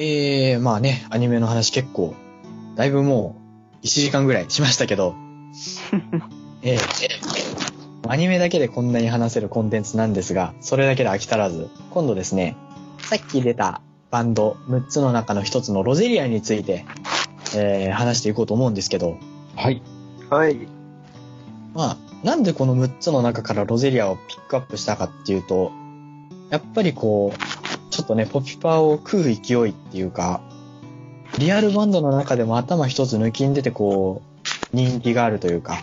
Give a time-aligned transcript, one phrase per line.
[0.00, 2.14] えー、まあね、アニメの話結構、
[2.76, 3.34] だいぶも
[3.82, 5.16] う、1時間ぐらいしましたけど、
[6.62, 12.54] えー、アニメだけでこんなに話せるコンテンツなんですが、それだけで飽き足らず、今度ですね、
[13.00, 13.80] さっき出た
[14.12, 16.84] バンド6つの中の1つのロゼリアについて、
[17.56, 19.16] えー、話していこうと思うんですけど、
[19.56, 19.82] はい。
[20.30, 20.68] はい。
[21.74, 25.72] まあ、なんでこの6つの中からロゼリアをピックアップしたかっていうと、
[26.50, 27.67] やっぱりこう、
[27.98, 30.40] ちょっとね、ポピパーを食う勢いっていうか、
[31.36, 35.82] リアルバンドの中でも頭一つ抜きんでてこう、人気があるというか、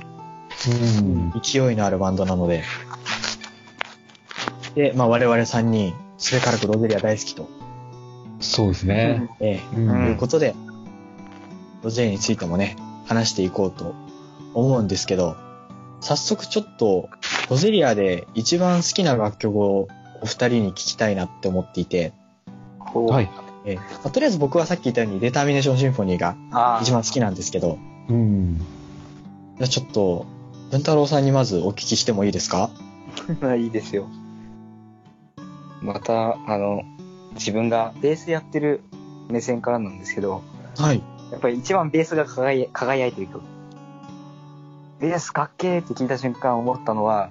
[1.02, 1.34] うん。
[1.44, 2.64] 勢いのあるバンドなので、
[4.76, 7.50] で、まあ我々3人、すべからくロゼリア大好きと、
[8.40, 9.30] そうですね。
[9.42, 10.56] ええうんうんいうことで、
[11.84, 12.78] ロゼリアについてもね、
[13.08, 13.94] 話していこうと
[14.54, 15.36] 思うんですけど、
[16.00, 17.10] 早速ちょっと、
[17.50, 19.90] Roselia で一番好きな楽曲を
[20.26, 22.12] お二人に聞きたいなって思っていて、
[22.80, 23.30] はい。
[23.66, 27.78] ええまあとりあえず僕はさっき言ったように Determination Symphony があ一番好きなんですけど、
[28.10, 28.58] うん。
[28.58, 30.26] じゃあちょっと、
[30.72, 32.72] 文太郎さんにまずお聞きしてもいいですか？
[33.42, 33.56] あ。
[33.56, 34.08] いいですよ。
[35.82, 36.82] また、あの、
[37.36, 38.82] 自分がベースやってる
[39.30, 40.42] 目線からなんですけど、
[40.78, 41.04] はい。
[41.32, 43.42] やっぱり一番ベースが輝い輝いてる曲。
[45.00, 47.30] ベースかっけーって聞いた瞬間思ったのは、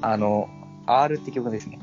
[0.00, 0.48] あの、
[0.86, 1.78] R って曲ですね。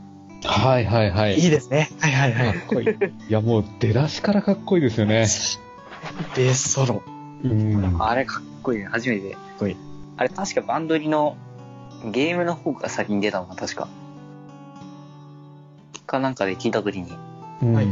[0.45, 1.35] はいはいはい。
[1.35, 1.89] いいいですね。
[1.99, 2.53] はいはいはい。
[2.53, 2.87] かっこいい。
[3.29, 5.27] やもう出だしからかっこいいですよね。
[6.35, 7.03] ベースソロ。
[7.43, 8.01] うん。
[8.01, 9.37] あれかっこいいね、初めて。
[9.59, 9.75] こいい
[10.17, 11.37] あれ確かバンドリの
[12.11, 13.87] ゲームの方が先に出たのか、確か。
[16.05, 17.11] かなんかで聞いたときに、
[17.61, 17.87] うんはい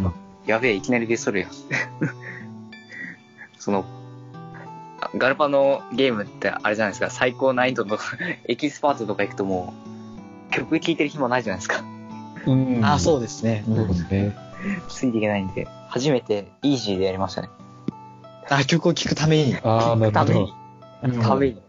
[0.47, 1.51] やべえ、いきなりベースソロやん。
[3.59, 3.85] その、
[4.99, 7.97] あガルパのゲームってあれじゃないですか、最高難易度の
[8.47, 9.73] エキスパートとか行くとも
[10.49, 11.83] う、曲聴いてる暇ないじゃないですか。
[12.47, 12.85] うん。
[12.85, 13.63] あ、うそうですね。
[13.65, 14.35] そうですね。
[14.87, 17.49] ついていけないんで、初めてイージーでやりましたね。
[18.49, 19.55] あ、曲を聴くために。
[19.63, 20.49] ああ、 なるほど。
[21.03, 21.61] うんために。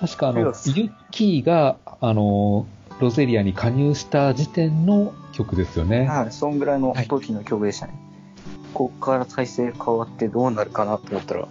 [0.00, 2.66] 確かあの、ユッキーが、あの、
[3.00, 6.06] ロゼリアに加入した時点の曲ですよね。
[6.06, 7.94] はい、そんぐらいの時の曲でしたね。
[8.76, 11.48] こっから体勢変わってどうなるかなと思ったら、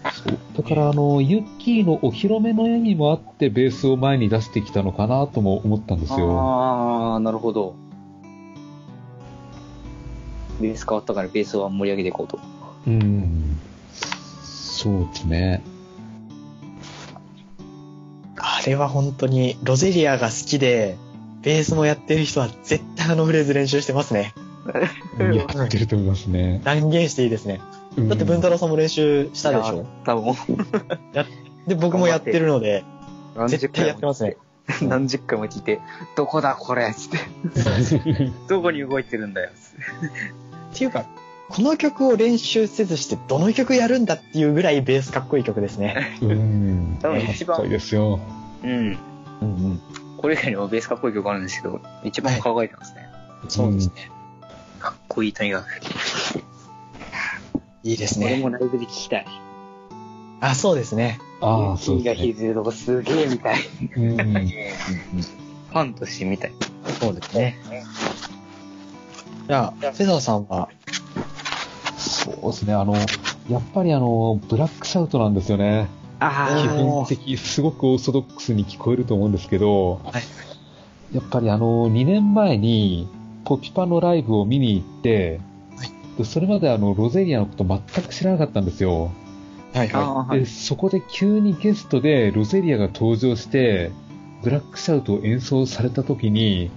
[0.55, 6.39] だからあの、ユッキーのお披露目の意味もあって、ベースを前に出してきたのかなとも思ったんですよ。
[6.39, 7.73] あー、なるほど。
[10.61, 12.39] ベース変わったからベースは盛り上げていこうと。
[12.85, 13.57] うん。
[14.43, 15.63] そうですね。
[18.37, 20.95] あれは本当に、ロゼリアが好きで、
[21.41, 24.35] ベースもやってる人は絶対あのフレーズ練習してますね。
[24.67, 26.61] やってると思いますね。
[26.63, 27.61] 断言していいですね。
[27.97, 29.85] うんだって文太郎さんも練習したでしょ？
[30.03, 30.35] 多分、
[31.67, 32.83] で、僕もやってるので、
[33.37, 34.35] 何絶対やってますね。
[34.81, 35.79] 何十回も聞いて、
[36.17, 36.93] どこだこれ？
[36.93, 38.31] つって。
[38.49, 39.49] どこに動いてるんだよ？
[39.55, 39.77] つって
[40.75, 41.05] っていうか、
[41.47, 46.17] この曲を練習せずしてどの曲やるんだっていうぐらいベースかっこいい曲ですね。
[46.21, 46.97] うん。
[47.01, 48.19] 多分一番かっこいいですよ。
[48.63, 48.71] うん。
[48.71, 48.97] うん
[49.41, 49.79] うん。
[50.17, 53.05] これ以外にもベースかっこいい曲あるんですけど、一番輝いてますね。
[53.47, 54.11] そうですね。
[55.15, 55.65] こいいとにかく。
[57.83, 58.25] いいですね。
[58.25, 59.25] 俺もライブで聞きたい。
[60.41, 61.19] あ、そうですね。
[61.41, 62.33] ああ、そうですね。
[62.33, 63.59] てるとこすげえみたい。
[63.95, 64.13] うん。
[64.15, 66.51] ファンとしてみたい。
[66.99, 67.57] そうですね。
[69.47, 70.69] じゃあ、フェザーさんは、
[71.97, 72.73] そうですね。
[72.73, 72.95] あの、
[73.49, 75.87] やっぱりあの、ブラックシャウトなんですよね。
[76.19, 80.23] あ基ー本的、すごくオーソドックスに聞こえると思うんですけど、はい
[81.13, 83.07] やっぱりあの、2年前に、
[83.45, 85.39] ポピパのライブを見に行って、
[85.77, 89.11] はいでそれまであの、ロゼリアのこと全く知らなかったんですよ。
[89.73, 93.91] はいはいで、そこで急にゲストでロゼリアが登場して、
[94.41, 96.71] ブラックシャウトを演奏された時に、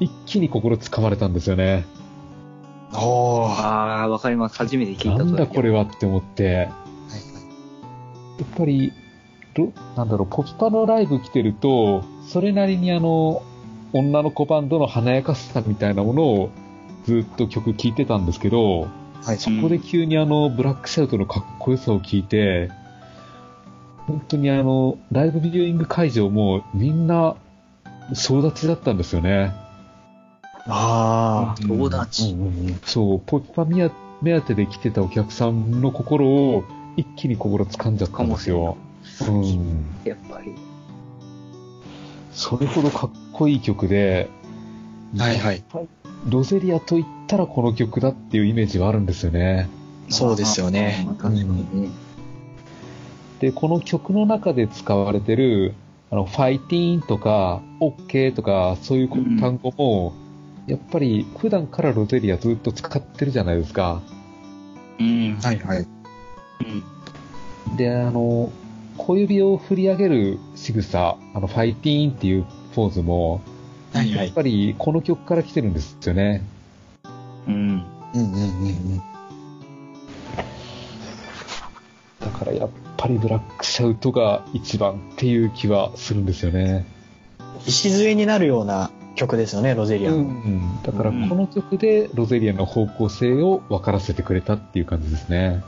[0.00, 1.84] 一気に心つかまれたんですよね。
[2.92, 2.96] い。
[2.96, 4.56] おああ、わかります。
[4.56, 5.80] 初めて聞いたなんだこれは。
[5.80, 6.70] はって思って、や
[8.44, 8.92] っぱり、
[9.54, 13.42] ロなんだろう、ポピパのライブ来てると、それなりにあの、
[13.92, 16.50] 女の子バンドの華やかさみたいなものを
[17.06, 18.88] ずっと曲聴いてたんですけど、
[19.22, 19.38] はい。
[19.38, 22.70] そこで急にあの、ブラックシャウトのかっこよさを聞いて、
[24.06, 27.36] 本当にあの、ライブビューイング会場もみんな
[28.14, 29.52] 総立ちだったんですよね。
[30.66, 31.90] あ友ー。
[31.90, 32.32] 達。
[32.32, 32.80] うんうんうん。
[32.84, 33.90] そう、ポピパ目
[34.20, 36.64] 目当てで来てたお客さんの心を
[36.96, 38.76] 一気に心掴んじゃったんですよ。
[39.28, 39.84] うん。
[40.04, 40.54] やっぱり。
[42.32, 44.28] それほどかっこいい曲で、
[45.16, 45.62] はいはい。
[46.28, 49.68] ロゼリアと言ったらこの曲だっていうイメージはあるんですよね。
[50.08, 51.06] そうですよね。
[51.06, 51.88] 確かにね。
[53.40, 55.74] で、この曲の中で使われてる、
[56.10, 59.08] あの、ファイティーンとか、オッケーとか、そういう
[59.38, 60.14] 単語も、
[60.66, 64.02] やっぱり普段からロゼリアずっと使ってるじゃないですか。
[64.98, 65.38] うん。
[65.40, 65.86] はいはい。
[67.68, 67.76] うん。
[67.76, 68.50] で、あの、
[68.96, 72.44] 小指を振り上げる仕草、あの、ファイティーンっていう
[72.78, 73.40] ポーズも、
[73.92, 74.26] はいはい。
[74.26, 76.42] やっぱりこの曲から来てるんですよね。
[77.48, 77.54] うん。
[77.54, 77.84] うん
[78.14, 79.02] うんうんうん。
[82.20, 86.86] だからやっぱりブラックシャウトが一番っていう気はするんですよね。
[87.66, 90.18] 礎になるような曲ですよね、ロゼリアの。
[90.18, 90.80] うん。
[90.84, 95.64] だからこの曲でロゼリアの方向性を分からせてくれたっていう感じですね。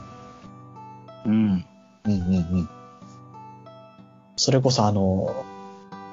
[1.25, 1.65] うん。
[2.05, 2.69] うんうんうん。
[4.37, 5.45] それこそあの、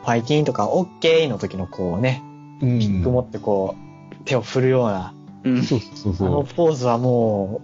[0.02, 2.22] ファイティーンとかオッケーの時のこうね、
[2.60, 2.78] うん。
[2.78, 3.76] ピック持ってこ
[4.12, 5.14] う、手を振るような、
[5.44, 5.62] うん。
[5.62, 7.60] そうそうあのそポーズはも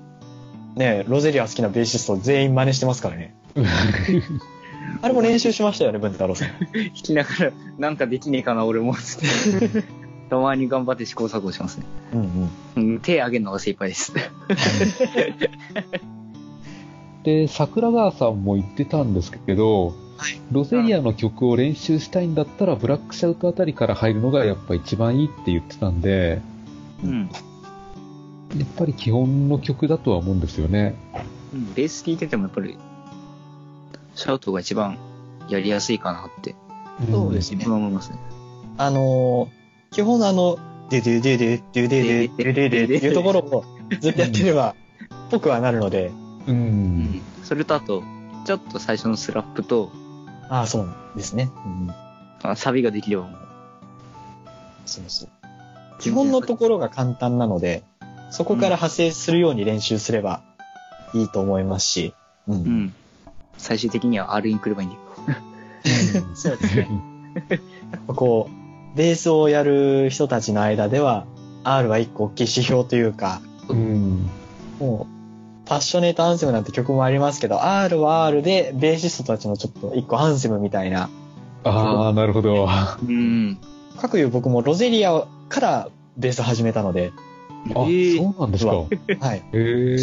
[0.76, 3.34] う、ね、ロゼリア好きなベーシスト全員真似してますからね。
[3.54, 3.62] う。
[5.02, 6.48] あれも練習しましたよね、文太郎さん。
[6.72, 8.94] 弾きながら、なんかできねえかな、俺も。
[8.94, 9.84] つって
[10.30, 11.84] たまに頑張って試行錯誤しますね。
[12.14, 12.90] うんうん。
[12.92, 14.12] うん、手上げるのが精一杯です。
[17.24, 20.03] で、桜川さんも言ってたんですけど、はい
[20.50, 26.40] ロゼリアの曲を練習したいんだったら、ブラックシャウトあたりから入るのがやっぱ一番いいって言ってたんで、
[27.02, 27.30] うん。
[28.58, 30.94] やっぱり基本の曲だとは思うんですよね。
[31.52, 32.78] うんベース聴いててもやっぱり、
[34.14, 34.98] シャウトが一番
[35.48, 36.54] やりやすいかなって、
[37.10, 38.18] そうですね思いますね。
[38.78, 40.58] あのー基本のあの、
[40.90, 43.64] デデデデデデデデデデデっていうところを
[44.00, 44.74] ずっとやってれば、
[45.30, 46.10] ぽくはなるので、
[46.48, 46.50] う。
[46.50, 46.56] うん
[47.02, 47.22] ん。
[47.44, 48.02] それとあと、
[48.44, 49.92] ちょっと最初のスラップと、
[50.54, 51.50] ああ、そうですね。
[51.66, 51.94] うん、
[52.44, 53.38] あサビができればもう、
[54.86, 55.28] そうそう。
[55.98, 57.82] 基本のところが簡単なので、
[58.30, 60.44] そこから派生するように練習すれば
[61.12, 62.14] いいと思いますし、
[62.46, 62.54] うん。
[62.54, 62.94] うん。
[63.58, 65.02] 最終的には R に来ればいいんだよ。
[66.36, 66.88] そうですね。
[68.06, 71.26] こう、ベースをやる人たちの間では、
[71.64, 74.30] R は一個大きい指標というか、うん。
[74.78, 75.13] もう、
[75.66, 81.08] パッショネートアンセムなんて曲もありますけど、R は R で、ベーシストたちのちょっと一個アンセムみたいな、
[81.64, 82.68] ああ、なるほど。
[83.02, 83.58] うん。
[83.98, 87.12] かくいう僕もロゼリアからベース始めたので、
[87.74, 88.72] あ、ええそうなんですか。
[88.72, 88.86] は
[89.34, 89.38] い。
[89.38, 89.96] へえ。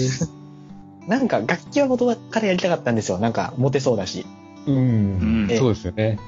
[1.08, 3.20] なんか楽器は元からやりたかったんですよ。
[3.20, 4.26] なんかモテそうだし。
[4.66, 5.58] うんうん。
[5.58, 6.20] そうですよね。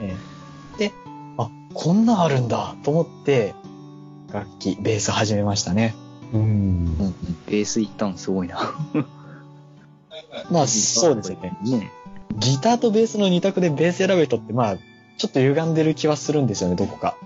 [0.00, 0.16] え
[0.78, 0.92] えで、
[1.36, 3.54] あ、こんなんあるんだと思って、
[4.32, 5.94] 楽器、ベース始めましたね。
[6.32, 6.40] うん。
[6.40, 7.14] うん
[7.46, 8.74] ベース行ったのすごいな。
[10.50, 11.56] まあ、そうですよね。
[11.64, 11.92] ね。
[12.36, 17.16] ギターとベースの二択でベース選ぶ人って、まあ、ちょっと歪んでる気はするんですよね、どこか。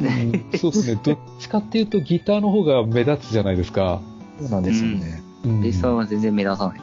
[0.00, 1.00] うんそうですね。
[1.04, 4.00] どっちかっていうとギターの方が目立つじゃないですか。
[4.40, 5.22] そうなんですよね。
[5.44, 6.80] うんベースは全然目立たない。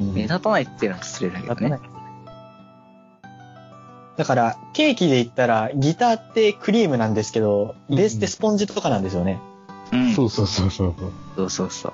[0.00, 1.78] うん目立たないっていうのは失礼だけどね。
[4.16, 9.38] だから、ケーキで言ったら、ギターってクリームなんですけど、ベースってスポンジとかなんですよね。
[9.92, 10.12] うん。
[10.14, 10.94] そうそうそうそう。
[11.36, 11.92] そうそうそう。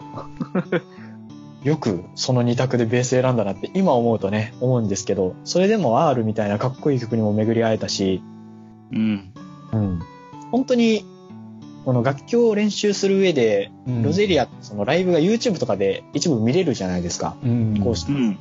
[1.68, 8.22] よくその二択でベース選んだなって今思うとね、思うんですけど、それでも R みたいなかっこいい曲にも巡り会えたし、
[8.92, 9.32] うん。
[9.72, 10.00] うん。
[10.50, 11.04] 本当に、
[11.84, 13.70] この楽器を練習する上で、
[14.02, 17.36] ロゼリア、そのライブが YouTube とかで一部見れるじゃないですか。
[17.42, 17.80] うん。
[17.82, 18.38] こうしてうん。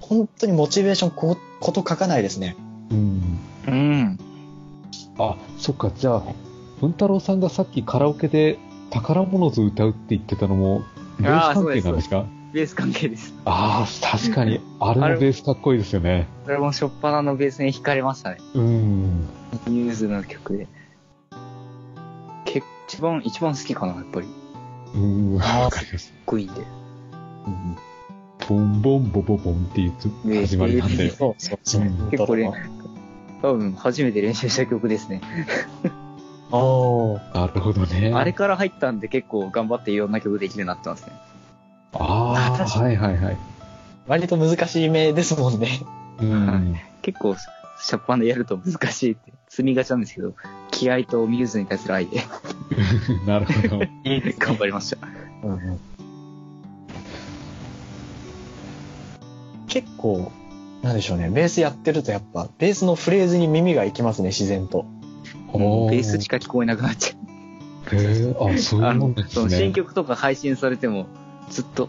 [0.00, 2.56] 本当にモチベーションこ、こと書かないですね。
[2.90, 3.38] うん。
[3.66, 4.18] うん。
[5.18, 6.22] あ、そっか、じゃあ、
[6.80, 8.58] 文太郎さんがさっきカラオケで
[8.90, 10.82] 宝物図歌うって言ってたのも、
[11.18, 12.26] ベース関係なんですか？
[12.52, 13.32] ベース関係です。
[13.44, 16.26] ああ、確かに、あれもベースかっこいいですよね。
[16.44, 18.38] それも初っ端のベースに惹かれましたね。
[18.54, 19.20] うん。
[19.68, 20.66] ニューズの曲で。
[22.44, 24.26] 結一番、一番好きかな、やっぱり。
[24.26, 24.32] か
[24.96, 26.10] うん、わかります。
[26.10, 26.60] っこいいんで。
[28.48, 29.92] ボンボンボボボンっていう
[30.28, 31.10] ね始まりなんで。
[31.10, 31.82] そうそうそう。
[31.82, 32.50] うん結構ね、
[33.42, 35.20] 多分初めて練習した曲ですね。
[36.52, 38.12] おーなるほどね。
[38.14, 41.12] あれから入ったんで結構頑張っていろんな曲できるようになってますね。
[41.94, 43.38] ああ、はいはいはい。
[44.06, 45.68] 割と難しい目ですもんね。
[46.20, 46.76] うん。
[47.02, 50.34] 結構、シャッパンでやると難しいって積みがちなんですけど、
[50.70, 52.20] 気合とミューズに対する愛で
[53.26, 53.78] なるほど。
[54.38, 54.98] 頑張りました。
[59.68, 60.30] 結構、
[60.82, 61.30] なんでしょうね。
[61.30, 64.84] ベースやってるとやっぱ、ベースのフレーズに耳が行きますね、自然と。
[65.52, 67.30] おベースしか聞こえなくなっちゃう。
[67.96, 69.58] へえ、あ、そういうもんでそのすね。
[69.64, 71.06] 新曲とか配信されても、
[71.48, 71.88] ずっと、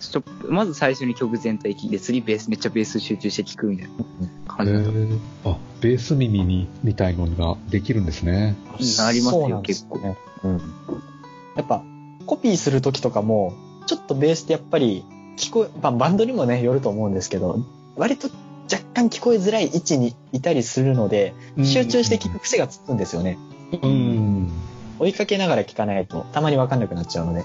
[0.00, 3.92] ちょまず最初に曲全体聴いて、次ベース、めっちゃベース集中して聴くみたいな
[4.46, 4.90] 感じだった。
[4.90, 5.08] へえ
[5.44, 8.56] あ、ベース耳に、みたいのができるんですね。
[8.98, 10.16] なりますよすね。
[10.44, 10.60] うん。
[11.56, 11.82] やっぱ、
[12.26, 13.54] コピーするときとかも、
[13.86, 15.04] ちょっとベースってやっぱり、
[15.36, 17.64] 聞こえ、まあバンドにもね、よると思うんですけど、
[17.96, 18.28] 割と
[18.70, 23.38] 若干聞こえづらい位置にいたりするので、集中して聞く癖がつくんですよね。
[23.82, 24.50] うん。
[24.98, 27.44] 追いかけながら聴かないとたまにわかんなくなっちゃうので。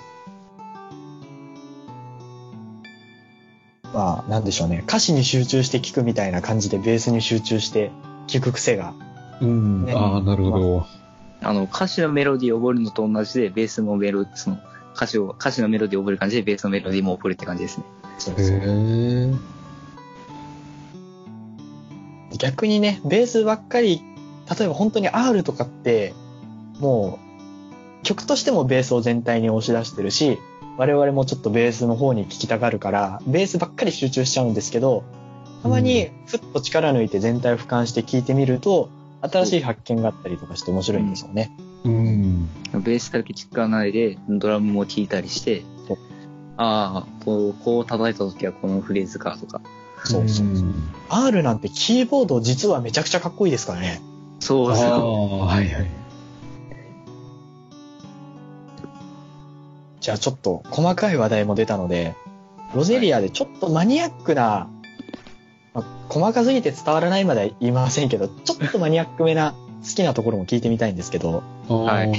[3.93, 4.83] まあ、なんでしょうね。
[4.87, 7.91] 歌詞に集中して聴くみたいな感じでベースに集中して
[8.27, 8.93] 聴く癖が。
[9.39, 9.85] うん。
[9.85, 10.85] ねああ、なるほど。
[11.41, 14.57] あの、歌詞のメロディーを覚えるのと同じで、ベースもメロ、その、
[14.95, 17.83] 歌詞を、歌詞のメロディーを覚える感じで、ベースのメロディーも覚えるって感じですね。
[18.17, 19.33] へそうそうえ。
[22.37, 24.01] 逆にね、ベースばっかり、
[24.57, 26.13] 例えば本当に R とかって、
[26.79, 27.19] も
[28.01, 30.39] う、曲としてもベースを全体に押し出してるし、
[30.77, 35.03] 我々もちょっとベースの方に聴きたがるから、ベースばっかり集中しちゃうんですけど、
[35.61, 38.89] たまにふっと力抜いて全体を俯瞰して聴いてみると、
[39.21, 41.55] 新しい発見があったりとかして面白いんですよね。
[41.85, 42.49] うん。
[42.73, 45.63] ベースだけ聴かないで、ドラムも聴いたりして
[46.57, 49.61] ああ、こう、こう叩いた時はこのフレーズかとか。
[50.03, 50.45] そうそう。
[50.45, 50.73] ん
[51.09, 54.01] R なんてキーボード実はめちゃくちゃかっこいいですからね。
[54.39, 54.85] そうそう。
[54.85, 55.87] ああ、はいはい。
[60.01, 62.15] じゃあちょっと細かい話題も出たので、
[62.75, 64.67] ロゼリアでちょっとマニアックな、
[65.73, 72.11] まあ細かすぎて伝わらないまでは言いませんけど、ちょっとマニアックめな好きなところも聞いてみたいんですけど、はい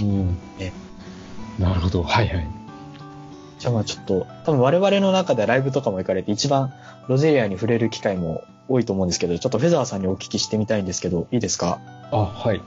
[1.58, 2.02] なるほど。
[2.02, 2.63] はいはい。
[3.58, 6.72] じゃあまあちょっと、多分我々の中でライブとかも行かれて一番
[7.08, 11.78] ロゼリアに触れる機会も多いと思うんですけど、ちょっとフェザーさんにお聞きしてみたいんですけど、いいですか？
[12.10, 12.60] あ、はい。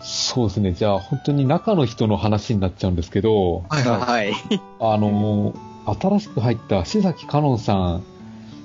[0.00, 0.72] そうですね。
[0.72, 4.32] じゃあ、本当に中の人の話になっちゃうんですけど、はいはい。
[4.80, 5.54] あの、
[6.00, 8.02] 新しく入った志崎香音さん、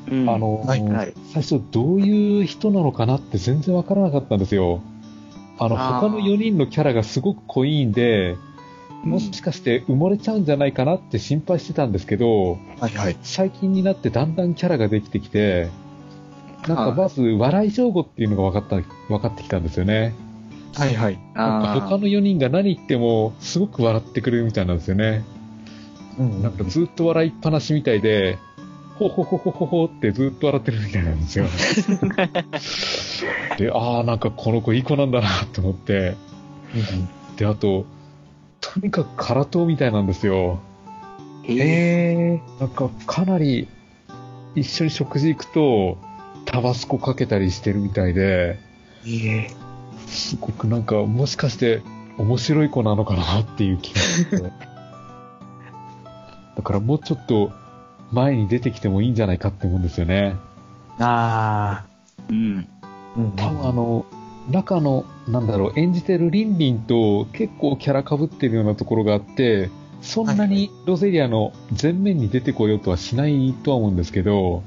[0.10, 1.14] うんあの、はいはい。
[1.34, 4.82] 最初どういう人なのかなって全然わからなかったんですよ。
[5.60, 8.36] あの、他の4人のキャラがすごく濃いんで、
[9.04, 13.18] もしかして埋もれちゃうんじゃないかなって心配してたんですけど、はいはい。
[13.22, 15.70] 最近になってだんだんキャラができてきて、
[16.68, 20.13] なんかまず笑い上手っていうのが分かった、分かってきたんですよね。
[20.75, 21.20] はいはい。
[21.34, 25.24] なんかあ他の4人が何言ってもすごく笑ってくれるみたいなんですよね。
[26.20, 28.38] うんなんかずっと笑いっぱなしみたいで、
[28.98, 31.46] ほほほほほほってずっと笑ってるみたいなんですよ。
[33.58, 36.16] で、ああ、なんかこの子いい子なんだなと思って、
[37.38, 37.86] で、あと、
[38.62, 40.60] とにかく空党みたいなんですよ。
[41.44, 42.42] ーへえ。
[42.60, 43.68] なんかかなり
[44.56, 45.98] 一緒に食事行くと、
[46.46, 48.58] タバスコかけたりしてるみたいで、
[49.06, 49.50] え
[50.08, 51.82] すごくなんかもしかして
[52.18, 54.38] 面白い子なのかなっていう気がして。
[56.56, 57.52] だからもうちょっと
[58.12, 60.36] 前に出てきてもいいんじゃないかって思うんですよね。
[61.00, 61.86] あ
[62.30, 62.36] うん。
[62.36, 62.66] ー。
[63.18, 64.06] うん多分あの、
[64.50, 69.70] 中の、なんだろう、演じてるリンリンと結構キャラ被ってるようなところがあって、
[70.01, 71.51] そんなにロゼリアの
[71.82, 74.63] 前面に出てこようとはしないとは思うんですけど、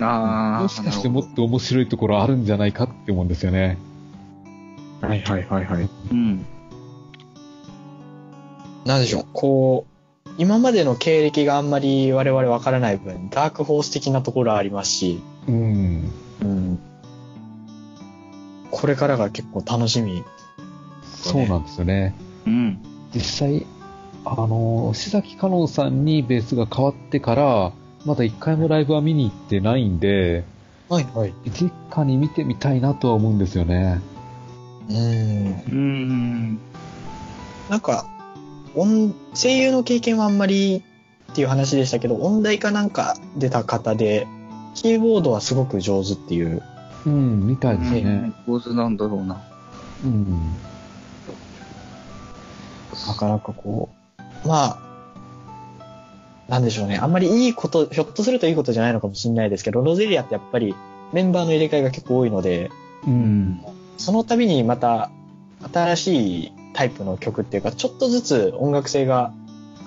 [0.00, 0.62] ああ。
[0.62, 3.78] もしかしてもっと面白いところあるんじゃないかって思うんですよね。
[5.00, 5.88] はいはいはいはい。
[6.10, 6.46] うん。
[8.84, 9.86] なんでしょう、こ
[10.26, 16.10] う、今までの経歴があんまり我々わからない分、ダークホース的なところありますし、うん。
[16.42, 16.78] うん。
[18.72, 20.24] これからが結構楽しみ。
[21.04, 22.16] そうなんですよね。
[22.46, 22.78] うん。
[23.14, 23.66] 実際、
[24.24, 27.72] あの、志崎香音さんにベースが変わってから、
[28.04, 30.44] まだ一回もライブは見に行ってないんで、
[30.88, 31.34] はいはい。
[31.50, 34.00] 実家に見てみたいなとは思うんですよね。
[34.88, 34.96] うん。
[34.96, 36.58] うん。
[37.68, 38.06] なんか、
[38.74, 40.82] 音、声優の経験はあんまり
[41.32, 44.26] っていう話でしたけど、音大かなんか出た方で、
[44.74, 46.62] キーボードはすごく上手っていう。
[47.06, 48.02] うん、みたいですね。
[48.02, 48.32] ね。
[48.46, 49.42] 上手なんだろうな。
[50.04, 50.52] うん。
[53.06, 53.88] なかなかこ
[54.44, 54.92] う、まあ、
[56.48, 56.98] なんでしょうね。
[56.98, 60.74] あんまりいいこと、ひょっとするといいことじゃないのかもしれないですけど、ロゼリアってやっぱり
[61.12, 62.70] メンバーの入れ替えが結構多いので、
[63.06, 63.60] うん。
[63.96, 65.10] その度にまた
[65.72, 69.32] 新しいタイプの曲っていうか、ちょっとずつ音楽性が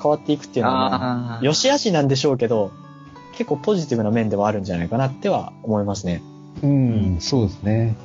[0.01, 1.39] 変わっていくっていうのは、まあああ。
[1.43, 2.71] 良し悪しなんでしょうけど、
[3.33, 6.21] 結構ポジティブな面ではあるんじゃないかなっては思いますね。
[6.63, 7.95] うん、そうですね。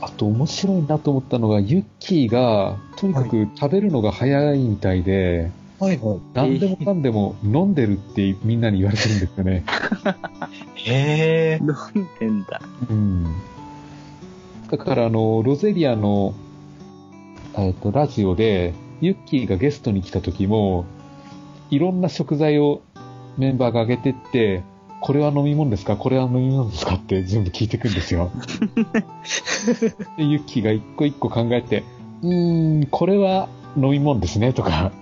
[0.00, 6.18] あと面白いなと思ったのが、ユッキーが、とにかく食べるのが早いみたいで、はいはい。
[6.34, 9.64] 何でもかんでも飲んでるってみんなに言われてるんですよね。
[10.74, 11.60] へえ。
[11.64, 11.68] 飲
[12.02, 12.60] んでんだ。
[12.90, 13.24] うん。
[14.70, 16.34] だから、あの、ロゼリアの、
[17.56, 20.84] えっと、ラジオで、ユッキーがゲストに来た時も、
[21.70, 22.82] いろんな食材を
[23.38, 24.62] メンバーが挙げてって、
[25.00, 25.96] これは飲み物ですか？
[25.96, 26.94] これは飲み物ですか？
[26.96, 28.30] って全部聞いてくんですよ。
[30.18, 31.84] で、ユッキーが一個一個考えて、
[32.22, 34.92] うーん、これは飲み物ですねとか、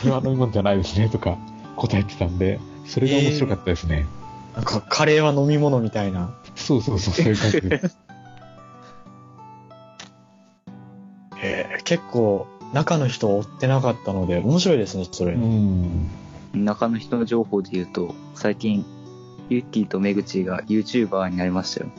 [0.00, 1.38] これは飲み物じゃないですねとか
[1.76, 4.06] 答えてたんで、それが面白かったですね。
[4.54, 6.34] なんかカレーは飲み物みたいな。
[6.54, 7.80] そうそうそう、そういう感じで。
[11.42, 15.34] えー結構、中の人を追ってなかったので、面白いですね、それ。
[15.34, 16.08] うん。
[16.54, 18.84] 中の人の情報で言うと、最近、
[19.48, 21.90] ユッキーとメグチが YouTuber になりましたよ。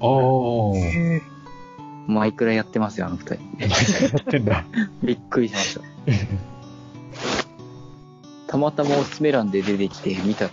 [0.00, 1.40] ああ。
[2.10, 3.34] マイクラやってますよ、あの二人。
[3.34, 3.68] や
[4.20, 4.64] ってんだ。
[5.02, 5.80] びっくりしました。
[8.48, 10.50] たまたまおすすめ欄で出てきて見たら、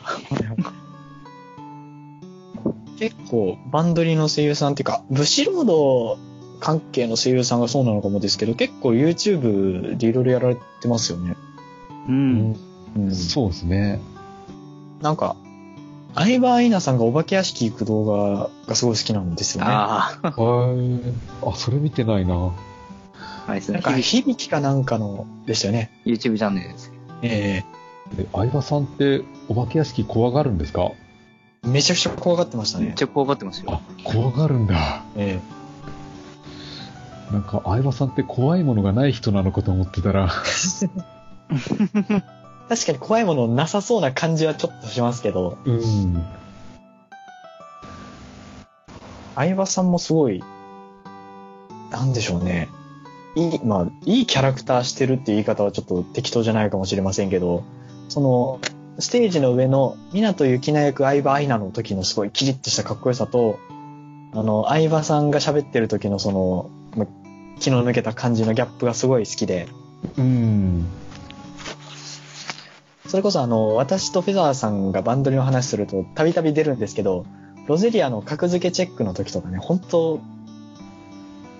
[3.00, 6.18] 結構、バンドリの声優さんっていうか、ブシロード
[6.60, 11.36] 関係の声優さんがそうなのかもですけど、結構 YouTube でいろいろやられてますよね。
[12.08, 12.12] う。
[12.12, 12.56] うん
[12.96, 13.16] うん。
[13.16, 14.00] そうですね。
[15.02, 15.36] なんか、
[16.20, 19.70] 相葉愛菜さんがお化け屋敷行く動画がすごい好きなんですよね。
[19.72, 21.02] ああ、はい。
[21.46, 22.52] あ、それ見てないな。
[23.48, 23.84] あれですねなん。
[23.84, 25.92] か、響きかなんかのでしたよね。
[26.06, 26.92] YouTube チャンネルです。
[27.22, 27.64] え
[28.18, 30.92] え、相葉さんってお化け屋敷怖がるんですか？
[31.64, 33.04] えめちゃくちゃ怖がってましたねめっち。
[33.04, 33.72] ゃ怖がってますよ。
[33.72, 35.04] あ、怖がるんだ。
[35.16, 35.40] え
[37.32, 40.32] なんか相葉さんって怖いものがない人なのかと思ってたら。
[42.70, 46.26] 確かに怖いものなさそうな感じはちょっとしますけど、うん。
[49.36, 50.44] 相葉さんもすごい、
[51.92, 52.70] なんでしょうね。
[53.36, 57.64] いい、まあ、いいキャラクターしてるっていう言い方はちょっと適当じゃないかもしれませんけど、
[58.10, 58.60] その、
[59.00, 63.60] ステージの上の港幸奈役相葉愛菜の時のすごいキリッとしたかっこよさと、
[64.34, 66.70] あの、相葉さんが喋ってる時のその、
[67.60, 69.68] 気の抜けた感じのギャップがすごい好きで、
[70.18, 70.88] うん。
[73.08, 77.26] それこそあの、私とフェザーさんがバンドリの話するとたびたび出るんですけど、
[77.68, 80.20] ロゼリアの格付けチェックの時とかね、本当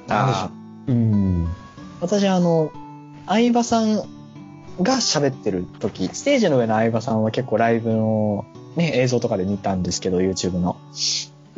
[0.08, 0.52] なんでしょうあ。
[0.88, 1.48] うん。
[2.02, 2.72] 私あの、
[3.26, 3.96] 相葉さん
[4.82, 10.78] が喋ってる時、ステージの上の相葉さんは結構ライブのね、映像とかで見たんですけど、YouTube の。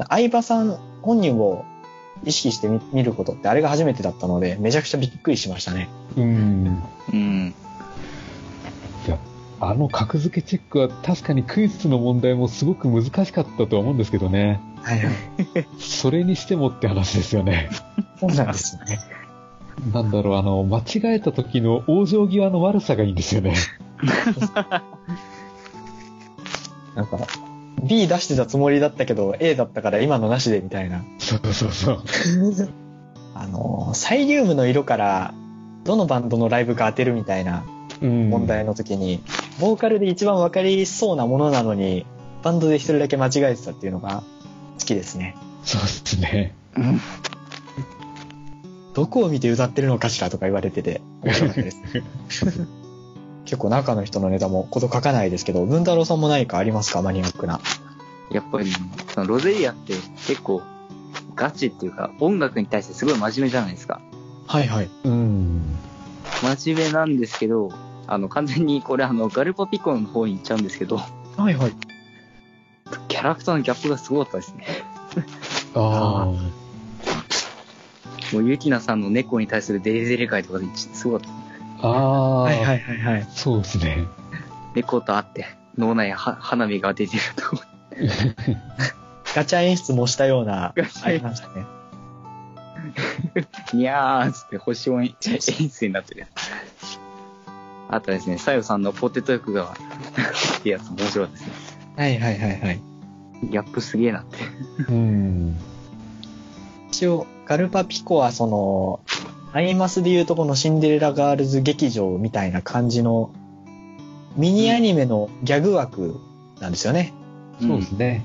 [0.10, 1.65] 相葉さん本人を
[2.24, 5.89] 意識してみ見ることってあれが初めてだったので、めちゃくちゃびっくりしましたね。
[6.16, 6.83] うん。
[7.14, 7.53] うん。
[9.61, 14.61] あの格付けチェックは確かにクイズの問題もすごく難しかったとは思うんですけどね。
[14.81, 15.13] はいはい。
[15.79, 17.69] それにしてもって話ですよね。
[18.19, 19.00] そうなんですよね。
[19.93, 23.55] なんだろう、あの、間違えた時の往生際の悪さがいいんですよね。
[26.95, 27.17] なんか、
[27.83, 31.03] B 出してたつもりだったけど、A だったから今のなしでみたいな。
[31.17, 32.03] そうそうそう。
[33.35, 35.33] あの、サイリウムの色から、
[35.85, 37.63] どのバンドのライブか当てるみたいな
[38.01, 38.29] うん。
[38.29, 39.22] 問題の時に、
[39.59, 42.05] ボーカルで一番わかりそうなものなのに、
[42.43, 44.24] バンドで一人だけ間違えてたっていうのが
[44.79, 45.35] 好きですね。
[45.63, 46.55] そうですね。
[48.93, 51.81] どこを見て歌ってるのかしらとか言われてて、面白かったです。
[53.45, 57.01] 結構中の人のネタもこと書かないですけど、文太郎さんも何かありますか？
[57.01, 57.59] マニアックな。
[58.31, 58.72] やっぱり、
[59.13, 59.93] そのロゼリアって
[60.27, 60.61] 結構
[61.35, 64.01] ガチっていうか、音楽に対してすごい真面目じゃないですか。
[64.45, 64.89] はいはい。
[65.03, 65.61] うん。
[66.43, 67.72] 真面目なんですけど、
[68.11, 71.74] あの、完全にこれあの、ガルパピコの方に行っちゃうんですけど、はいはい。
[73.07, 74.65] キャラクターのギャップがすごかったですね。
[75.75, 76.25] ああ。
[78.33, 81.29] もう、ゆきなさんの猫に対するデレデレ会とかで一すごかっ
[81.81, 81.87] た。
[81.87, 82.41] ああ。
[82.41, 83.27] はいはいはいはい。
[83.29, 84.07] そうですね。
[84.74, 85.45] 猫と会って、
[85.77, 87.43] 脳内は花火が出てると。
[89.35, 91.67] ガチャ演出もしたような、ありましたね。
[93.74, 96.51] にゃーっつって星音演出になってるやつ。
[97.92, 99.74] あとですね、さよさんのポテト欲が、
[100.60, 101.54] ってやつ面白かったですね。
[101.98, 102.82] はいはいはいはい。
[103.44, 104.38] ギャップすげえなって。
[104.90, 105.58] うん。
[106.90, 109.00] 一応、ガルパピコはその、
[109.54, 113.32] アイマスでいうとこのシンデレラガールズ劇場みたいな感じの、
[114.38, 116.20] ミニアニメのギャグ枠
[116.60, 117.12] なんですよね。
[117.60, 118.24] そうですね。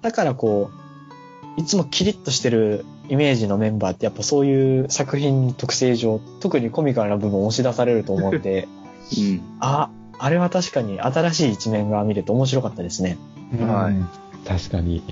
[0.00, 0.70] だからこ
[1.56, 8.68] う、いつもキリッとしてるイメージのメンバーってやっぱそういう作品特性上、特にコミカルな部分を押し出されると思うんで、
[9.16, 9.42] うん。
[9.60, 13.16] あ、あれは確かに新しい一面が見れて面白かったですね。
[13.58, 14.08] はいうん
[14.44, 15.02] 確かに。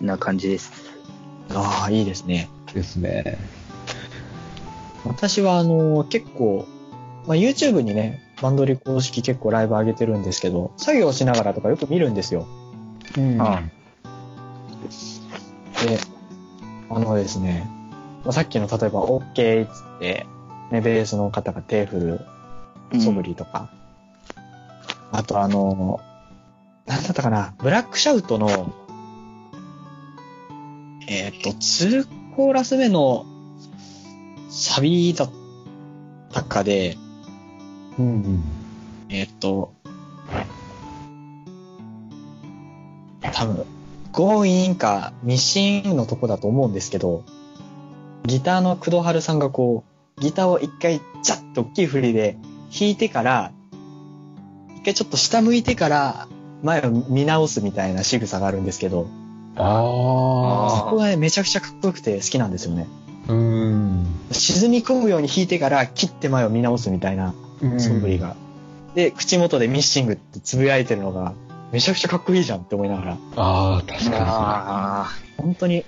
[0.00, 0.72] な感じです。
[1.50, 2.48] ああ、いいですね。
[2.72, 3.36] ですね。
[5.04, 6.66] 私はあの、結構、
[7.26, 12.46] まあ、YouTube にね、バンドリ公式結構ライブ上げてるんですけど、作業しながらとかよく見るんですよ。
[13.18, 13.62] うんあ
[15.86, 15.98] で、
[16.90, 17.68] あのですね、
[18.24, 20.26] まあ、さっきの例えば OK っつって、
[20.70, 22.20] ね、ベースの方が手振
[22.92, 23.70] る素振りとか、
[25.12, 26.00] あとあの、
[26.86, 28.72] なんだったかな、ブラックシャウトの、
[31.06, 33.26] えっ、と、2コーラス目の
[34.48, 35.30] サビだっ
[36.32, 36.96] たかで、
[37.98, 38.42] うん。
[39.08, 39.72] えっ、と、
[43.20, 43.73] 多分、
[44.14, 47.24] ゴーインかミシンのとこだと思うんですけど、
[48.24, 49.82] ギターの工藤春さんがこ
[50.16, 52.38] う、ギターを一回、チャッと大きい振りで
[52.72, 53.50] 弾いてから、
[54.76, 56.28] 一回ちょっと下向いてから、
[56.62, 59.08] 前を見直すみたいな仕草があるんですけど、
[59.56, 62.86] あそこがね、めちゃくちゃかっこよくて好きなんですよね。
[63.26, 63.32] あ。
[63.32, 64.06] うん。
[64.30, 67.34] 沈み込むように弾いてから、切って前を見直すみたいな
[67.78, 68.36] 素振りが。
[68.94, 71.34] で、口元でミッシングってつぶやいてるのが、
[71.72, 75.84] めちゃくちゃかっこいいじゃんって思いながら、ああ、確かあ本当に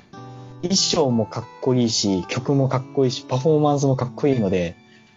[0.62, 4.76] 衣装もかっこいいし、曲もかっこいいし、パフォーマンスもかっこいいので、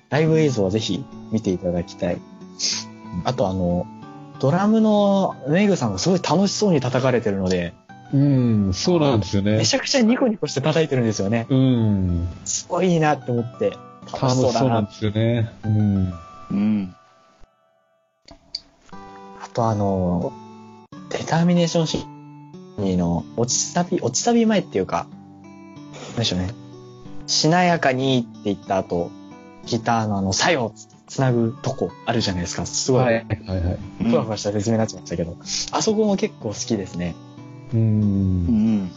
[0.09, 2.17] ライブ映像はぜひ見ていただきたい。
[3.25, 3.87] あとあの、
[4.39, 7.73] ドラムのメグさんがすごい楽しそうに叩かれてるので、
[8.13, 8.19] に。
[8.19, 9.65] うん、そうなんですよねめ。
[9.65, 11.47] ちゃくちゃニコニコして叩いてるんですよね。
[11.49, 12.27] うん。
[12.45, 13.71] すごいいいなって思って、
[14.11, 14.53] 楽楽しそうだな。
[14.53, 15.51] しそうなんですよね。
[15.63, 16.13] うん。
[16.13, 16.47] あ。
[16.51, 16.95] うん。
[19.41, 20.33] あとあの、
[21.09, 25.07] デターミネーションシーンの落ちサビ、落ちサビ前っていうか、
[26.09, 26.53] なんでしょうね。
[27.27, 29.11] しなやかにって言った後、
[29.65, 30.73] ギターのあの、作用
[31.07, 32.65] つなぐとこあるじゃないですか。
[32.65, 33.25] すごい、はいはい
[33.61, 34.03] はい。
[34.03, 35.35] ふわふわした説明になっちゃいましたけど、
[35.71, 37.15] あそこも結構好きですね。
[37.73, 37.77] う。
[37.77, 38.91] うんん。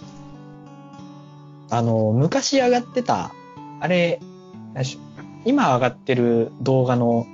[1.71, 3.33] あの、昔上がってた、
[3.81, 4.21] あれ、
[4.75, 5.03] 何でしょう
[5.45, 7.27] 今上がってる動画の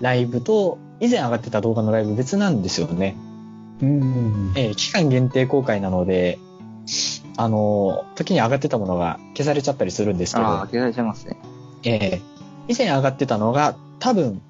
[0.00, 3.16] ライブと、以前上がってた動画のライブ別なんですよね。
[3.82, 4.52] うん。
[4.56, 6.38] えー期間限定公開なので、
[7.36, 11.36] あの、時に上がってたものが消されちゃったりするんですけああ、ど、消されちゃいますね。
[11.84, 12.36] えー
[12.68, 14.42] 以前上がってたのが多分、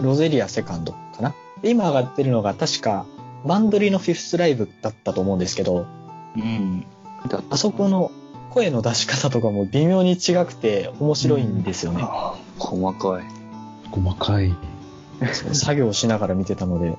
[0.00, 1.34] ロゼリアセカンドかな。
[1.60, 3.04] で今上がってるのが確か、
[3.44, 5.86] バンドリのフィフスライブだったと思うんですけど、
[6.36, 6.86] うん。
[7.50, 8.10] あそこの
[8.50, 12.00] 声の出し方とかも微妙に違くて面白いんですよね。
[12.02, 13.24] あー細かい。
[13.90, 14.54] 細かい。
[15.52, 16.96] 作業をしながら見てたので、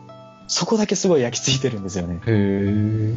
[0.51, 2.19] そこだけすごい焼き付いてるんですよね。
[2.27, 3.13] え。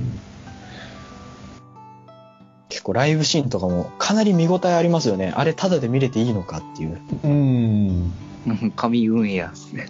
[2.68, 5.32] 結構ライブシーンとかもかなり見応えありますよね。
[5.36, 7.00] あれタダで見れていいのかっていう。
[7.24, 8.12] うん。
[8.46, 9.88] うん神運営やですね。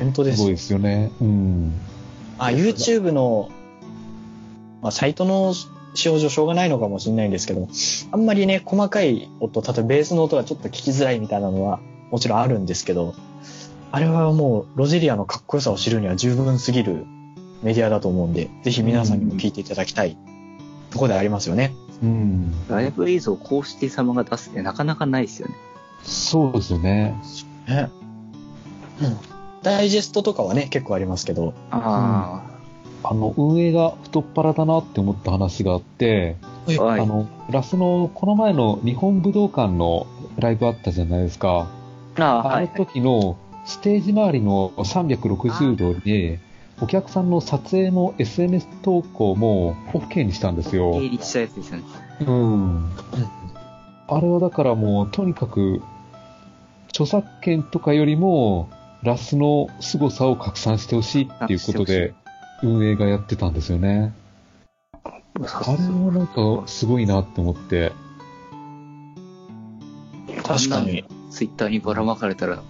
[0.00, 1.12] 本当ですすよごいですよね。
[1.20, 1.72] うん。
[2.38, 3.50] あ、YouTube の、
[4.82, 5.54] まあ、サイトの
[5.94, 7.68] 使用上しょうがないのかもしれないんですけど、
[8.10, 11.78] あんまりね、細かい音、例えばベースの音がちょっと聞きづらいみたいなのは
[12.10, 13.14] もちろんあるんですけど、
[13.92, 17.04] あれはもうロゼリアのかっこよさを知るには十分すぎる
[17.62, 20.16] メディアだと思うんで、ぜひ皆さんにも聞いていただきたい
[20.90, 21.74] ところでありますよね。
[22.02, 22.52] うん。
[22.70, 25.54] ライブ映像を公式様が出すってなかなかないですよね。
[26.02, 27.14] そうですよね。
[27.68, 27.90] ね。
[29.02, 29.16] うん。
[29.62, 32.42] ダイジェストとかはね、結構ありますけど、あ
[33.04, 36.36] あの、運営が太っ腹だなって思った話があって、
[36.78, 36.82] あ。
[36.82, 37.00] はい。
[37.00, 40.06] あの、ラスの、この前の日本武道館の
[40.38, 41.68] ライブあったじゃないですか。
[42.18, 42.86] ああ、はいあの。
[42.86, 46.40] 時のステージ周りの360度で、
[46.80, 50.94] お客さんの撮影も SNS 投稿も OK にしたんですよ。
[50.94, 51.84] 成立したやつですよね。
[52.26, 52.90] うん。
[54.08, 55.80] あれはだからもう、とにかく、
[56.88, 58.68] 著作権とかよりも、
[59.02, 62.14] ラスの凄さを拡散してほしいっていうことで、
[62.62, 64.12] 運営がやってたんですよね。
[65.04, 67.92] あれはなんか、すごいなって思って。
[70.44, 71.04] 確かに。
[71.30, 72.62] ツイッターにばらまかれたら、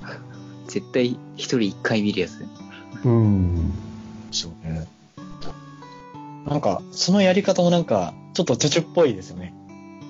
[0.73, 2.47] 絶対一人一回見るやつ。
[3.05, 3.73] うん。
[4.31, 4.87] そうね。
[6.47, 9.53] なんか、そのやり方もなんか、ちょっとチュチュっぽいですよね。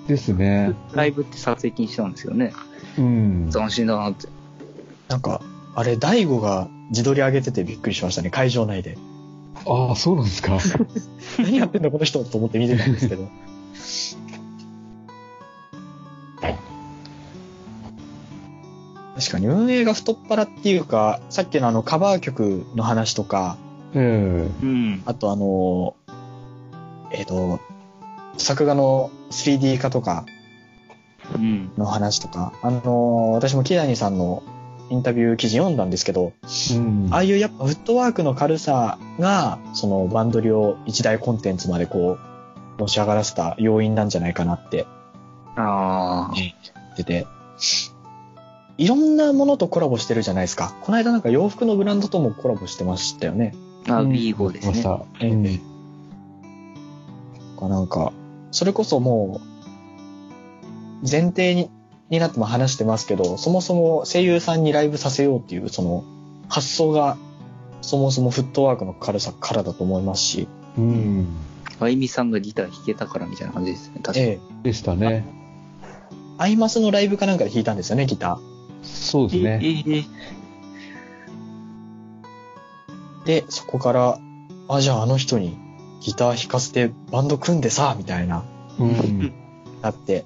[0.07, 0.73] ですね。
[0.93, 2.53] ライブって撮影禁止なんですよね。
[2.97, 3.49] うん。
[3.51, 4.29] 斬新だなって。
[5.09, 5.41] なんか、
[5.75, 8.97] あれ、大悟が自撮り上げててびっくりしましたね、会場内で。
[9.65, 10.59] ああ、そうなんですか。
[11.39, 13.27] 何やってんだこの人と思って見てたんですけど。
[19.15, 23.57] 確かに運営が太っ腹っていうか、さっきのあのカバー曲の話とか、
[23.93, 25.03] ええうん。
[25.05, 25.95] あとあの、
[27.11, 27.59] えっ、と、
[28.37, 30.25] 作画の 3D 化とか
[31.35, 31.71] うん。
[31.77, 34.43] の話とか、あの、私も木谷さんの
[34.89, 36.33] インタビュー記事読んだんですけど、
[36.75, 37.07] うん。
[37.11, 42.17] ああいうやっぱフットワークの軽さが、そのバンドリを一大コンテンツまでこ
[42.77, 44.87] う、のし上がらせた要因なんじゃないかなって
[45.55, 46.33] ああ。
[46.35, 47.27] 言ってて、
[48.77, 50.75] いろんなものとコラボしてるじゃないですか。
[50.81, 53.53] この間なんか洋服のブランドともコラボしてましたよね。
[53.87, 54.83] あ、うん B5 ですね。
[54.83, 55.43] まうん
[57.59, 58.13] かなんか、
[58.51, 59.41] それこそも
[61.03, 61.69] う、前提に
[62.09, 66.03] になっても話してますけど、そもそも声優さんにライブさせようっていう、その、
[66.47, 67.17] 発想が、
[67.81, 71.27] そもそもフットワークの軽さからだと思いますし、うん。
[71.79, 73.99] あゆみさんがギター弾けたからみたいな感じですね。
[74.03, 74.25] 確かに。
[74.25, 75.25] ええ、でしたね。
[76.37, 78.39] アイマスのライブかなんかで弾いたんですよね、ギタ
[78.83, 79.59] そうですね。
[79.61, 80.05] ええー。
[83.25, 84.19] で、そこから、
[84.67, 85.57] あ、じゃああの人に
[86.01, 88.43] ギター弾かせてバンド組んでさ、みたいな、
[88.79, 89.33] うん。
[89.81, 90.25] なって、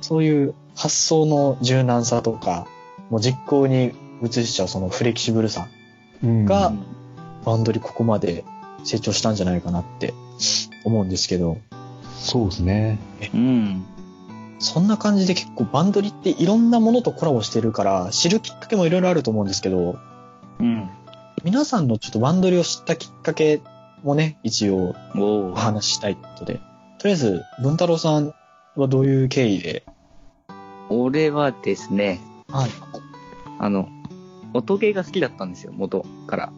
[0.00, 2.66] そういう発想の柔軟さとか、
[3.10, 5.68] もう実行に移しちゃうそのフレキシブルさ、
[6.22, 6.72] うんが
[7.44, 8.44] バンドリここまで
[8.84, 10.14] 成長したんじゃないかなって
[10.84, 11.58] 思うんですけど、
[12.18, 12.98] そうですね。
[13.34, 13.84] うん。
[14.58, 19.98] そんな感じで結構バンドリっていろんなものとコラボしてるから、知るきっかけもいろいろあると思うんですけど、
[20.58, 20.88] うん。
[21.44, 23.60] 皆さんのちょっとバンドリを知ったきっかけ
[24.02, 26.60] もね、一応おお話ししたいことで。
[26.98, 28.34] とりあえず、文太郎さん
[28.76, 29.84] はどういう経緯で？
[30.88, 32.70] 俺はですね、はい。
[33.58, 33.88] あの、
[34.54, 36.52] 音ゲーが好きだったんですよ、元から。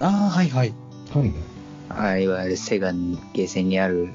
[0.00, 0.72] ああ、はいはい。
[1.12, 1.32] はい。
[1.88, 4.10] あいわゆるセガに、ゲーセンにある、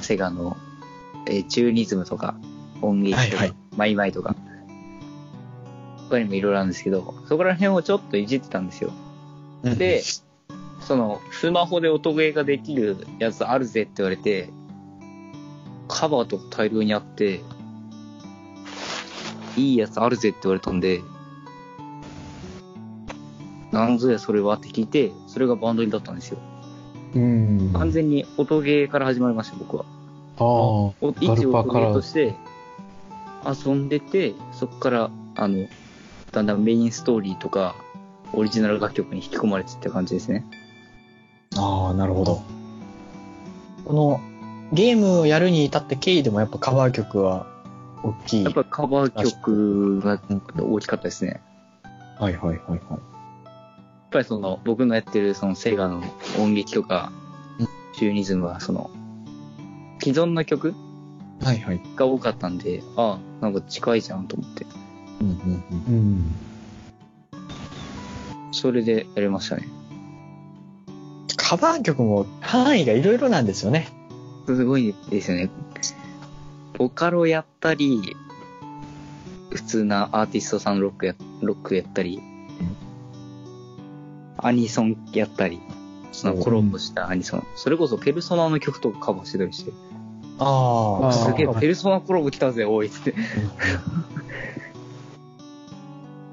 [0.00, 0.56] セガの、
[1.26, 2.34] えーチューニズムとか、
[2.80, 4.36] 音劇とか、はいはいマイマイとか、
[6.10, 8.90] 他にもいろいろあるんですけど、そこら辺をちょっといじってたんですよ。
[9.62, 10.02] で、
[10.80, 14.50] その、スマホで音ゲーができるやつあるぜって言われて、
[15.88, 17.40] カバーとか大量にあって、
[19.56, 21.00] いいやつあるぜって言われたんで、
[23.70, 26.38] なんぞやそれはって聞いて、それがバンドリだったんですよ。
[27.14, 27.70] うん。
[27.72, 29.86] 完全に音ゲーから始まりました、僕は。
[30.42, 30.48] ああ。
[31.00, 32.34] おガ一ルパから音ゲーとして
[33.46, 35.66] 遊んでて、そこから、あの、
[36.32, 37.74] だんだんメインストーリーとか、
[38.32, 40.44] オリジナル楽曲に引き込まれてって感じですね。
[41.56, 42.42] ああ、なるほど。
[43.84, 44.20] この、
[44.72, 47.46] ゲームをやるに至って経緯でもやっぱカバー曲は
[48.02, 48.44] 大きい。
[48.44, 50.18] やっぱカバー曲が
[50.58, 51.42] 大きかったですね。
[52.18, 52.78] はいはいはいはい。
[52.78, 53.00] やっ
[54.10, 56.02] ぱりその、僕のやってるそのセガの
[56.38, 57.12] 音劇とか
[57.58, 58.90] うん、チューニズムはその、
[60.02, 60.74] 既存の曲
[61.40, 61.80] はいはい。
[61.94, 64.66] が多かったんで、ああ、なんか近いじゃんと思って。
[65.20, 65.94] うんうんうん。
[65.94, 66.34] うん。
[68.50, 69.68] それでやりましたね。
[71.36, 73.88] カバー曲も範囲がいろいろなんですよね。
[74.46, 75.50] すごいですよね。
[76.78, 78.16] ボカロやったり、
[79.50, 82.20] 普通なアーティストさんロックや、ロックやったり、
[84.36, 85.60] アニソンやったり、
[86.12, 87.46] そのコラボしたアニソン。
[87.56, 89.72] それこそペルソナの曲とかカバーしてたりして、
[90.42, 93.14] ああーすげえ、ペルソナコラボ来たぜ、おいっつって。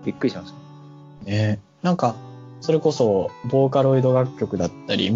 [0.06, 0.54] びっくりしまし
[1.26, 1.30] た。
[1.30, 2.16] ねなんか、
[2.62, 5.14] それこそ、ボーカロイド楽曲だったり、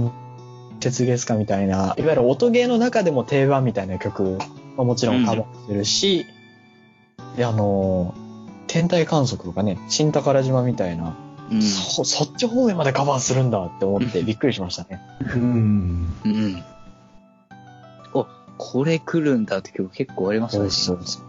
[0.79, 4.37] 鉄ゲスかみたいな、いわゆる音ゲーの中でも定番みたいな曲
[4.77, 6.25] はもちろんカバーしてるし、
[7.37, 8.13] で、あの、
[8.67, 11.15] 天体観測とかね、新宝島みたいな、
[11.51, 11.61] うん。
[11.61, 14.99] そ、そっち方面までカバーするんだって思ってびっくりしましたね。
[15.35, 16.13] うん。
[16.25, 16.63] うん。
[18.57, 20.69] お、これ来るんだって曲結構ありましたね。
[20.69, 21.25] そうそう。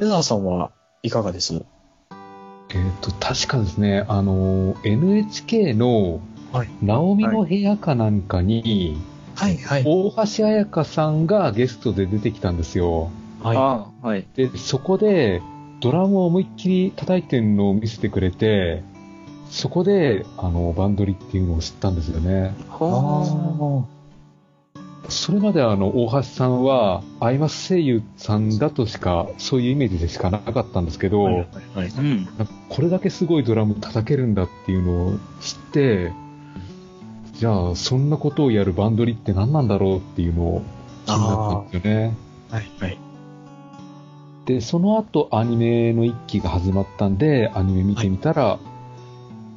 [0.00, 0.70] レザーさんは
[1.02, 1.54] いかがです？
[2.70, 6.20] えっ、と、確かですね、あの、NHK の
[6.52, 8.96] はい、ナオミの部屋かなんかに、
[9.34, 9.84] はいはい。
[9.86, 13.10] 大橋彩香さんがゲストで出てきたんですよ。
[13.42, 13.56] はい。
[13.56, 14.26] ああ、はい。
[14.34, 15.42] で、そこで、
[15.80, 18.82] ドラムを思いっきり叩いてるのを見せてくれて、
[19.50, 22.54] そこで、あの、バンドリっていうのを知ったんですよね。
[22.68, 23.86] は
[25.08, 31.92] それまであの、大橋さんは、アイマス声優さんだとしか、そういうイメージでしかなかったんですけど、はいはいはい。
[31.96, 32.00] あ。
[32.00, 32.28] うん。
[32.68, 36.12] これだけすごいドラム叩けるんだっていうのを知って、
[37.32, 40.62] じゃあ、そんなことをやるバンドリって何なんだろうっていうのを
[41.06, 42.16] 気になったんですよね。
[42.50, 42.98] はいはい。
[44.44, 48.58] で、その後アニメの一期が始まったんで、アニメ見てみたら、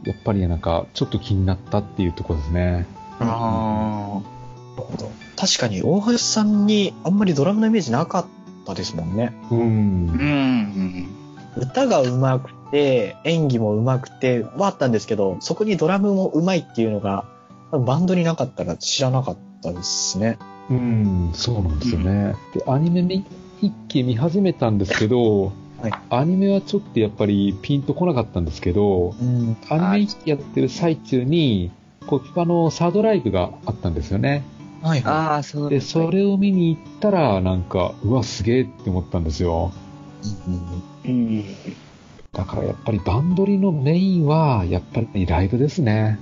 [0.04, 2.86] やっぱりなんか、ちょっと気になったっていうところですね。
[3.20, 4.40] あなる
[4.78, 5.12] ほど。
[5.36, 8.26] 確かに大橋さんにあんまりドラムのイメージなかっ
[8.66, 9.34] たですもんね。
[9.50, 9.56] う。
[9.56, 11.10] んん。
[11.58, 17.26] 歌が上手くて、演技も上手くてはあったんですけど、そこにドラムも上手いっていうのが、
[17.72, 20.38] バンドになかったら知らなかったですね。
[20.70, 22.36] うん、そうなんですよね。
[22.54, 23.26] で、アニメみ
[23.62, 25.52] 一期見始めたんですけど、は
[25.90, 29.58] いアニメはちょっとやっぱりピンとこなかったんですけど、うん。
[29.70, 31.72] アニメやってる最中に、
[32.06, 34.44] コピパのサードライブがあったんですよね。
[34.82, 39.72] はいはああ、そうで、それを見に行ったら、なんか、うわ、すげえって思ったんですよ。
[40.24, 40.50] い。
[40.50, 41.46] うんうん。
[42.34, 46.20] だからやっぱりバンドリのメインは、やっぱりライブですね。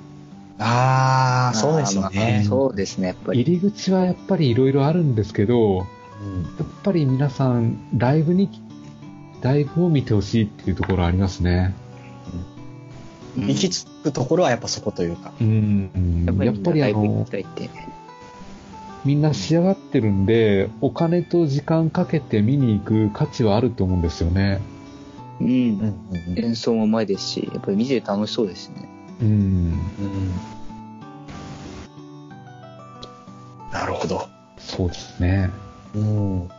[0.60, 2.44] ああ、そうですよまあね。
[2.46, 3.42] そうですね、やっぱり。
[3.42, 8.50] 入り口はやっぱりいろいろあるんですけど、うんやっぱり皆さん、ライブに、
[9.42, 11.74] ライブを見てほしいっていうところありますね。
[13.38, 15.32] うん行き着くところはやっぱそこというか。
[15.40, 16.26] うん。
[16.26, 17.70] やっぱりやっぱりあのき、たいって。
[19.06, 24.60] みんな仕上がってるんで、お金と時間かけて見に行く価値はあると思うんですよね。
[25.40, 25.48] うん。
[25.48, 28.90] うん演奏もうまいですし、やっぱり見てて楽しそうですしね。
[29.22, 29.28] うん。
[29.28, 30.32] うん
[33.72, 34.28] なるほど。
[34.58, 35.50] そうですね。
[35.96, 36.50] うん。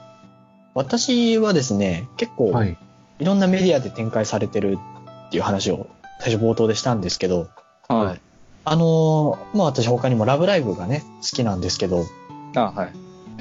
[0.74, 2.76] 私はですね、結構、はい。
[3.18, 4.78] いろんなメディアで展開されてる
[5.28, 5.88] っていう話を
[6.20, 7.48] 最初冒頭でしたんですけど、
[7.88, 8.20] はい。
[8.64, 12.04] あのーまあ私他にもラブライブがね、好きなんですけど、
[12.54, 12.92] あ、はい。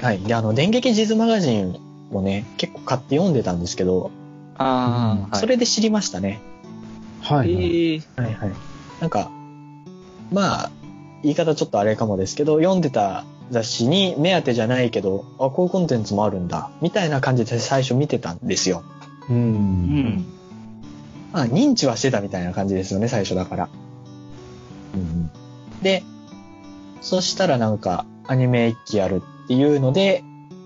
[0.02, 0.20] はい。
[0.20, 1.76] で、あの、電撃地図マガジン
[2.10, 4.10] もね、結構買って読んでたんですけど、
[4.56, 5.40] ああ、はい。
[5.40, 6.40] それで知りましたね。
[7.20, 7.52] はい。
[7.52, 8.52] ええはいはい。
[9.00, 9.30] なんか、
[10.32, 10.70] まあ、
[11.22, 18.84] 言い方ちょっとあれかもですけど、読んでた雑誌に目当てじゃないけど、あ、こういうコンテンツもあるんだ、みたいな感じで最初見てたんですよ。
[19.28, 19.32] う。
[19.32, 20.24] うんん。
[21.32, 23.68] まあ、認知はしてたみたいな感じですよね、最初だから。
[24.94, 25.30] うんうん、
[25.82, 26.02] で、
[27.00, 30.22] そしたらなんか、アニメ一期やるっていうので、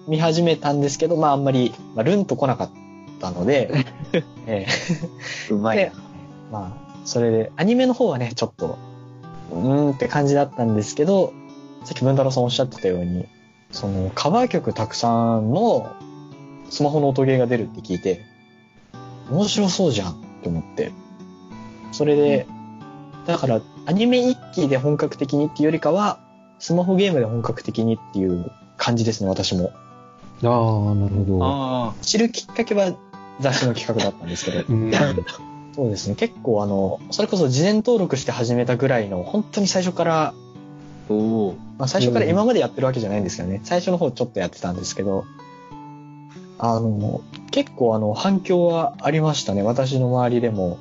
[0.06, 2.70] 見始めたんですけど、まああんまり、まあ、ルンと来なかっ
[3.20, 3.72] たので、
[4.46, 4.66] え
[5.50, 5.92] うまいで。
[6.52, 8.76] まあ、それで、アニメの方はね、ちょっと、
[9.50, 11.32] うーんって感じだったんですけど、
[11.84, 13.24] さっき文太郎さんおっしゃってたように、
[13.72, 15.90] その、カバー曲たくさんの
[16.68, 18.20] スマホの音ゲーが出るって聞いて、
[19.30, 20.92] 面白そうじゃんって思って。
[21.92, 22.46] それで、
[23.26, 26.23] だから、アニメ一期で本格的にっていうよりかは、
[26.58, 29.72] スマホゲームで本格的にっていう感じですね、私も。
[30.42, 31.38] ああ、なるほど。
[31.42, 32.92] あ知るきっかけは
[33.40, 34.64] 雑誌の企画だったんですけど。
[34.68, 34.92] うん。
[35.74, 36.14] そうですね。
[36.14, 40.34] 結構あの、それこそ事前登録して始めたぐらいの、本当に最初から、
[41.08, 41.54] お。
[41.78, 43.60] まあ最初から今までやってるわけじゃないんですけどね。
[43.64, 45.24] 最初の方ちょっとやってたんですけど、
[46.58, 49.62] あの、結構あの、反響はありましたね。
[49.62, 50.78] 私の周りでも。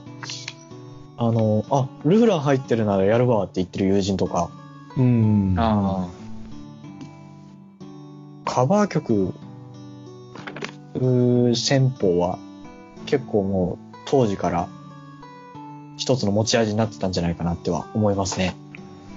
[1.18, 4.50] あの、あ、ルフラン入ってるならやるわって言ってる友人とか、
[4.98, 5.56] うん。
[5.58, 6.08] あ
[8.46, 9.34] カバー曲、
[10.96, 12.38] うー戦法は
[13.06, 14.70] 結構もう当時から
[15.98, 18.56] 一つの持ち味になってたんじゃないかなっては思いますね。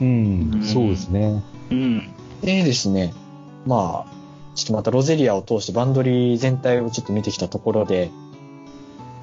[0.00, 0.62] うん。
[0.62, 1.42] そうですね。
[1.70, 1.74] あ。
[1.74, 2.14] うん。
[2.42, 3.12] でですね、
[3.66, 4.16] まあ、
[4.54, 8.10] ちょっとまたロゼリアを通してバンドリ全体をちょっと見てきたところで、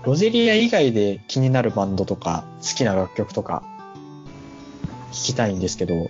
[0.04, 3.64] ロゼリア以外で気になるバンドとか好きな楽曲とか
[5.12, 6.10] 聞きたいんですけど、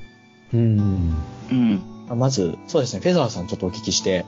[0.53, 1.15] うん。
[1.51, 1.81] うん。
[2.09, 4.25] まず、そうですね、フェザーさんちょっとお聞きして、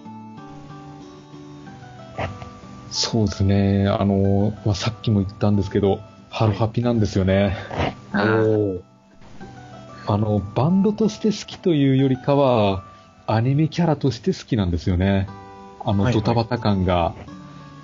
[2.96, 3.88] そうですね。
[3.90, 7.58] あの、まあ、さっきも言ったんですけど、ハロハピなんですよね。
[8.14, 8.42] あ
[10.08, 10.18] あ。
[10.18, 12.86] の、バンドとして好きというよりかは、
[13.28, 15.28] アニメキャラとして好きなんですよね。
[15.84, 17.14] あの、はいはいドタバタ感が。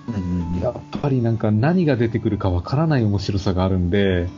[0.08, 4.30] うんうんやっぱりなんか何が出てくるかわからない面白さがあるんで、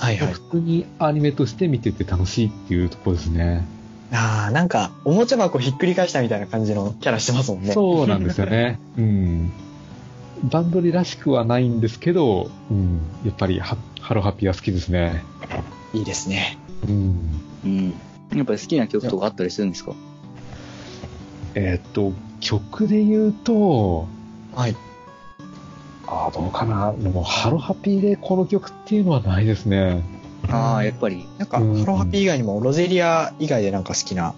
[0.00, 0.32] はいはい。
[0.32, 3.64] 普通にアニメとして見てて楽しいっていうところですね。
[4.12, 7.72] ああ、なんか、おもちゃ箱ひっくり返したみたいな感じの キャラしてますもんね。
[7.72, 8.78] そうなんですよね。
[8.96, 9.52] うん。
[10.44, 13.00] バンドリらしくはないんですけど、うん。
[13.24, 15.22] やっぱりハハロハピは好きですね。
[15.92, 16.56] いいですね。
[16.88, 17.40] うん。
[17.64, 17.94] うん。
[18.34, 19.92] やっぱり好きな曲とかあったりするんですか？
[21.54, 24.06] えーっと、曲で言うと、
[24.54, 24.74] はい。
[26.10, 26.92] ああ、どうかな。
[26.92, 30.02] でも、ハロハピでこの曲っていうのはないですね。
[30.48, 31.26] ああ、やっぱり。
[31.38, 34.34] なんか、うんハロハピー以外にも、ロゼリア以外でなんか好きな。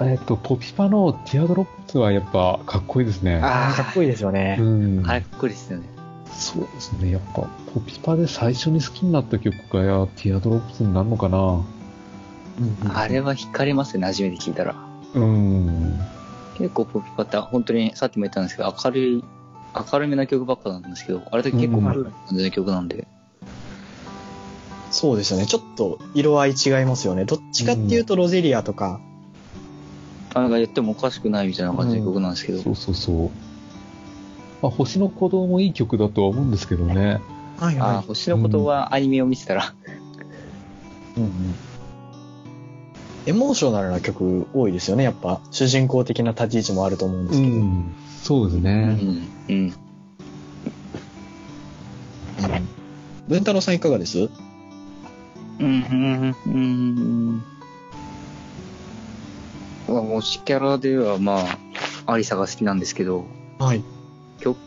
[0.00, 3.40] えーっと、ポピパの Teardrops はやっぱかっこいいですね。
[3.42, 4.62] あーかっこいいですよねう。
[4.62, 5.06] ん。
[5.06, 5.86] あれかっこいいですよね。
[6.34, 7.10] そうですね。
[7.10, 7.42] やっぱ、
[7.74, 11.38] ポピパで最初に好きになった曲が、や、 Teardrops になるのかな。
[11.38, 11.40] う
[12.60, 14.74] んうんあれは惹かれますね、初めて聞いたら。
[15.14, 15.98] うん。
[16.58, 19.24] 結構ポピパって本当にさっきも言ったんですけど、明るい、
[19.74, 23.06] 明るめな曲ばっかなんですけど、あれだけ結構うんクールな感じの曲なんで。
[24.90, 25.46] そうですよね。
[25.46, 27.24] ちょっと色合い違いますよね。
[27.24, 29.00] どっちかっていうと Roselia とか、
[30.34, 32.62] あなんか言ってもおかしくないみたいな感じの曲なんですけど。
[32.62, 33.30] そうそうそう。
[34.60, 37.20] まあ、星の鼓動もいい曲だとは思うんですけどね。
[37.58, 39.74] はいああ、星のことはアニメを見てたら、
[41.16, 41.54] うんうん
[43.26, 45.04] エモーショナルな曲多いですよね。
[45.04, 47.56] やっぱ、主人公的な立ち位置もあると思うんですけど。
[47.56, 47.94] ん。
[48.22, 48.84] そうですうね。
[48.84, 48.98] ん。
[49.48, 49.56] うん。
[49.56, 49.72] うん
[53.28, 54.18] 文太郎さんいかがです？
[54.18, 54.30] うん、
[55.60, 57.42] うん、うん。
[59.88, 61.38] まあ、推しキャラではま
[62.06, 63.26] あ、アリサが好きなんですけど、
[63.60, 63.84] はい。
[64.40, 64.58] 曲、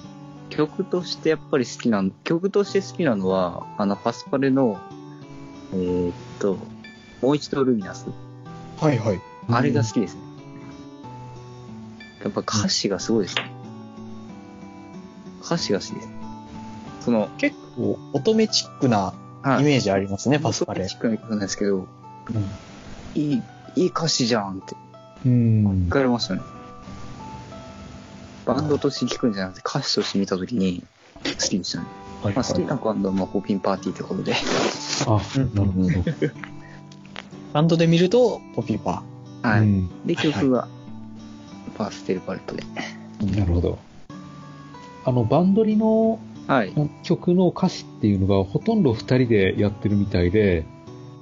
[0.50, 4.80] 曲としてやっぱり好きな、曲として好きなのは、あの、パスパレの、
[5.74, 6.58] えーっと、
[7.22, 8.08] もう一度ルミナス。
[8.80, 9.22] はいはい。
[9.50, 10.22] あれが好きですね。
[12.24, 13.52] やっぱ歌詞がすごいですね。
[15.44, 16.10] 歌詞が好きです。
[17.02, 19.14] その、結構、乙女チックな
[19.44, 20.96] はイメージありますね、パスパレチ。
[20.96, 21.88] ックな曲なんですけど、
[23.14, 23.44] いい、
[23.76, 24.76] いい歌詞じゃんって
[25.26, 25.90] うん聞。
[25.90, 26.42] かれましたね。
[28.46, 30.84] バンドとして聴くんじゃなくて歌詞として見たときに
[31.24, 31.86] 好きでしたね。
[32.24, 34.34] はいまあ、好きなバンドはまあポピンパーティーってことで。
[35.08, 35.88] あ、うんなるほど。
[37.56, 39.02] バンドで見ると、ポピーパ
[39.42, 39.60] はい。
[39.62, 40.68] うんで、はいはい曲が、
[41.78, 42.64] パステルパレットで。
[43.40, 43.80] なるほど。
[45.06, 46.74] あの、バンドリのはい。
[47.04, 50.66] 曲の歌詞っていうのがほとんど二人でやってるみたいで、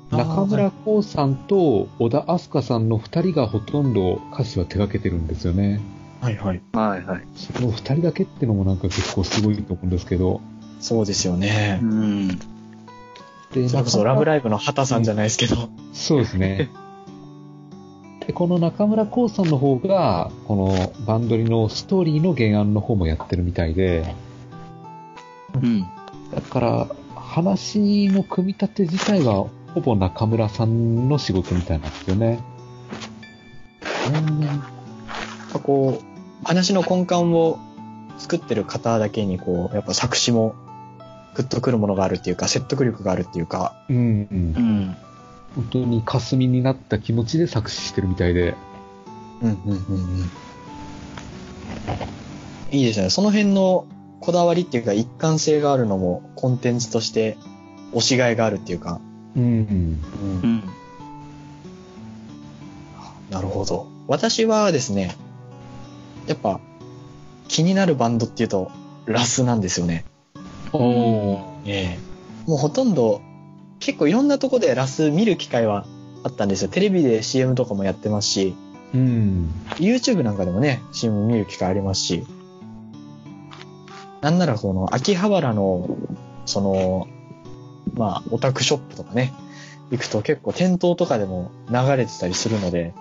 [0.09, 5.81] 中村光さんと小田明日香さんの二人がほとんど歌詞は手掛けてるんですよね。
[6.19, 6.61] はいはい。
[6.73, 7.27] はいはい。
[7.35, 10.41] その二人だけっていうのもなんか結構すごいと思うんですけど。
[10.79, 11.85] そうですよねう。
[11.85, 12.39] ん。
[13.61, 15.69] でそれこそラブイライブの畑さんじゃないですけど。
[15.93, 16.69] そうですね。
[18.25, 24.15] で、この中村光さんの方が、このバンドリのストーリーの原案の方もやってるみたいで、
[25.55, 25.81] うん。
[25.81, 32.39] だから、話の組み立て自体は、ほぼ中村さんの仕事みたいなんですよね。
[34.13, 37.59] やっぱこう、話の根幹を
[38.17, 40.55] 作ってる方だけにこう、やっぱ作詞も
[41.35, 44.59] グッとくるものがあるっていうか、説得力があるっていうか、うん、うんう。
[44.59, 44.95] ん。
[45.55, 48.55] 本当に霞になった気持ちで作詞してるみたいで。
[49.41, 50.29] うんうんうんうん。
[52.71, 53.09] いいですね。
[53.09, 53.85] その辺の
[54.19, 57.37] こだわりっていうか一貫性があるのもコンテンツとして
[57.93, 58.99] 推しがいがあるっていうか。
[59.35, 59.45] うん、う
[60.47, 60.63] ん。
[63.29, 63.87] なるほど。
[64.07, 65.15] 私はですね、
[66.27, 66.59] やっぱ
[67.47, 68.71] 気になるバンドっていうと
[69.05, 70.05] ラスなんですよね。
[70.73, 70.81] うん。
[70.81, 71.43] おー。
[71.65, 72.13] ええ
[72.47, 73.21] もうほとんど
[73.79, 75.85] 結構いろんなとこでラス見る機会は
[76.23, 76.69] あったんですよ。
[76.69, 78.55] テレビで CM とかもやってますし、
[78.93, 79.49] うん。
[79.75, 82.25] YouTube なんかでもね、CM 見る機会ありますし、
[84.21, 85.97] なんならこの秋葉原の、
[86.45, 87.07] その、
[87.93, 89.33] まあ、オタクショップとかね、
[89.91, 92.93] 行くと結構店頭とかでも流れてたりするので、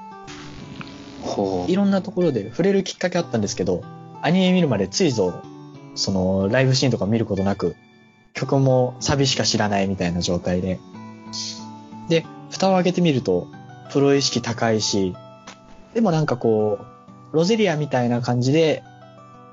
[1.23, 3.83] ほいろんなところで触れるきっかけあったんですけど、
[4.21, 5.43] アニメ見るまでついぞ、
[5.95, 7.77] その、ライブシーンとか見ることなく、
[8.35, 10.81] 曲もサビしか知らないみたいな状態で。
[12.09, 13.49] で、蓋を開けてみると、
[13.93, 15.15] プロ意識高いし、
[15.95, 16.79] でもなんかこ
[17.33, 18.83] う、ロゼリアみたいな感じで、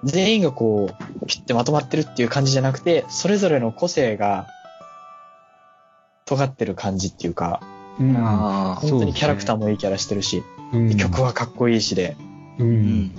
[0.04, 4.48] 全員がこう、ピュッてまとまってるっていう感じじゃなくて、それぞれの個性が、
[6.26, 7.62] 尖ってる感じっていうか、
[8.00, 8.14] うん。
[8.14, 12.16] 本当にキャラクターも、もいいキャラしてるし、うんで曲はかっこいいしで、
[12.60, 12.64] う。
[12.64, 13.12] うんん。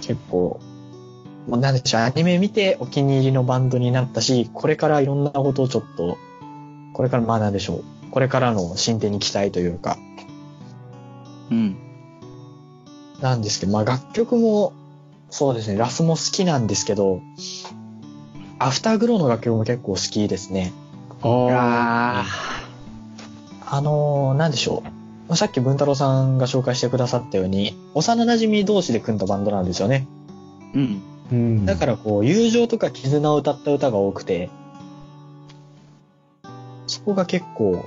[0.00, 0.60] 結構、
[1.46, 6.18] もうなんでしょう、アニメ見てお気に入りのバンドになったし、これからいろんなことをちょっと、
[6.92, 9.98] これからまあなんでしょう、これからの進展に期待というか、
[11.50, 11.76] うん。
[13.20, 14.72] なんですけど、まあ楽曲も、
[15.30, 17.20] そうですね、ラスも好きなんですけど、
[18.58, 20.72] アフターグローの楽曲も結構好きですね。
[21.22, 22.24] あ
[23.62, 24.82] ああのーなんでしょ
[25.30, 25.36] う。
[25.36, 30.06] さっき文太郎さんが紹介してくださったように、幼馴染同士で組んだバンドなんですよね。
[30.74, 30.78] ー。
[30.78, 31.02] うん。
[31.32, 31.34] ー。
[31.34, 31.66] うん。
[31.66, 34.50] だからこう、友情とか絆を歌った歌が多くて、
[36.86, 37.86] そこが結構、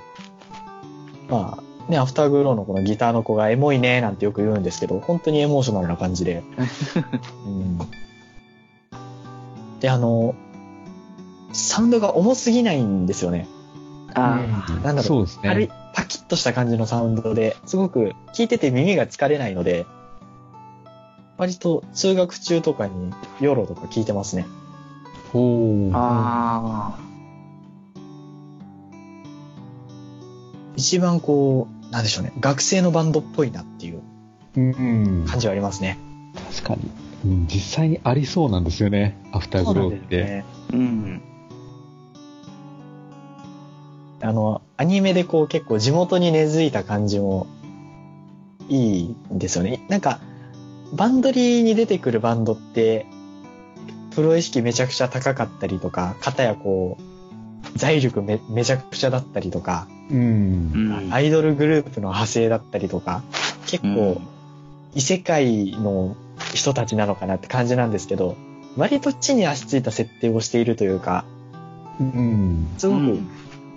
[1.29, 6.43] まあ、ね、アフターグローのこのギターの子がエモいねなんてよく言うんですけど、本当にエモーショナルな感じで。
[7.45, 7.79] うん、
[9.79, 10.35] で、あの、
[11.51, 13.47] サウンドが重すぎないんですよね。
[14.15, 19.85] あうんなんだろうそうです軽いね。、パキッとした感じのサウンドで、すごく聴いてて耳が疲れないので、
[21.37, 24.45] 割と通学中とかにヨロとか聴いてますね。
[25.31, 25.95] ほう。
[25.95, 26.97] あ。
[26.97, 26.99] あ
[30.75, 34.01] 一番こう、なんでしょうね、学生のバンドっぽいなっていう
[34.55, 35.25] うん。
[35.27, 35.97] 感じはありますね。
[36.51, 36.81] 確かに。
[37.25, 39.17] うん、実際にありそうなんですよね。
[39.31, 40.23] アフターグローって。
[40.23, 40.45] ね。
[40.71, 40.75] あ。
[40.75, 41.21] うん。
[44.21, 47.47] あの、アニメでこう結構地元に根付いた感じも
[48.69, 49.85] いいんですよね。
[49.89, 50.19] なんか、
[50.93, 53.05] バンドリーに出てくるバンドって、
[54.15, 61.07] プロ意識めちゃくちゃ高かったりとか、片やこう、財力めめちゃくちゃだったりとか、うんう。
[61.07, 61.13] ん。
[61.13, 63.23] アイドルグループの派生だったりとか、
[63.65, 64.27] 結構うん
[64.95, 66.15] 異世界の
[66.53, 68.35] 人たちなのかなって感じなんですけど、
[68.77, 71.25] 割と地に足ついた設定をしているというか、
[71.99, 72.67] うん。
[72.77, 73.19] すごく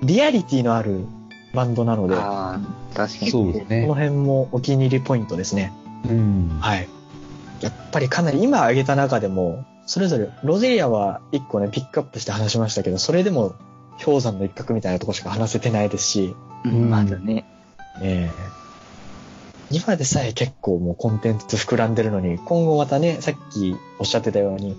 [0.03, 1.07] リアリティのある
[1.55, 3.31] バンドなので、ああ、確かに。
[3.31, 3.87] そうですこのね。
[3.87, 5.73] 辺もお気に入りポイントですね。
[6.07, 6.59] うん。
[6.61, 6.89] はい。
[7.61, 13.55] やっぱりかなり今挙げた中でも、それぞれ、ロゼリアは一個ね、ピックアップして話しましたけど、それでも
[14.05, 16.91] 氷山の一角みたいなとこしか話せてないですし、うん。
[16.91, 17.45] まだね。
[18.03, 18.57] ええ
[19.69, 24.77] 今でさえ結構もうコンテンツ膨らんでるのに、今後またね、さっきおっしゃってたように、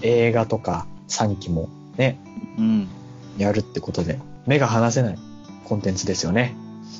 [0.00, 1.68] 映画とか3期も
[1.98, 2.18] ね、
[2.58, 2.88] うん。
[3.36, 5.18] やるってことで、目が離せない
[5.64, 6.56] コンテンツですよね。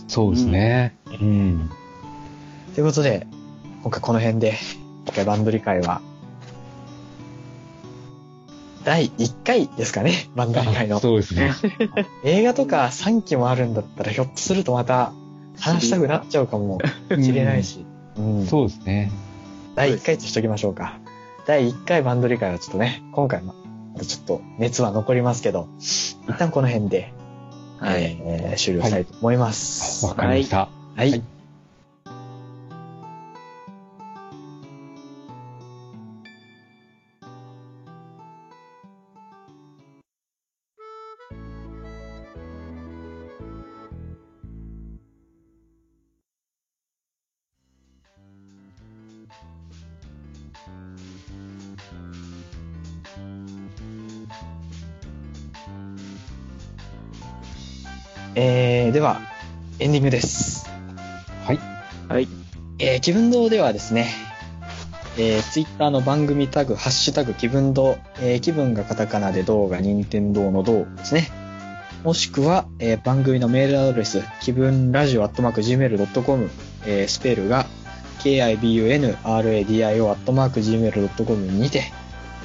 [0.08, 0.94] そうですね。
[1.06, 1.70] うん。
[2.74, 3.26] ということで、
[3.82, 4.58] 今回この辺で、
[5.06, 6.00] 今回バンド理解は、
[8.84, 10.98] 第1回ですかね、バンド理解の。
[10.98, 11.52] そうですね。
[12.24, 15.12] 映画とか3期もあるんだったら、ひょっとするとまた
[15.58, 16.78] 話したくなっちゃうかも
[17.10, 17.84] しれないし。
[18.16, 19.12] うん、そうですね。
[19.74, 20.98] 第1回としときましょうか。
[21.46, 23.54] 第1回バンドリ会はちょっとね、今回も、
[23.94, 27.12] またちょっと熱は残りますけど、一旦この辺で、
[27.78, 28.02] はい。
[28.20, 30.06] えー終了したいと思います。
[30.06, 30.68] わかりました。
[30.96, 31.10] はい。
[31.10, 31.22] はい
[60.02, 60.68] ングです。
[61.46, 61.60] はい。
[62.08, 62.28] はい。
[62.80, 64.08] えー、気分堂ではですね、
[65.16, 71.30] えー、ツイッターの番組タグ、ハッシュタグ気分堂、えー、気分がカタカナで動が任天堂の堂ですね。
[72.02, 76.50] もしくは、えー、番組のメールアドレス、気分ラジオアットマーク Gmail.com、
[76.84, 77.66] えー、スペルが
[78.18, 79.14] kibunradio
[80.08, 81.84] アットマーク Gmail.com にて、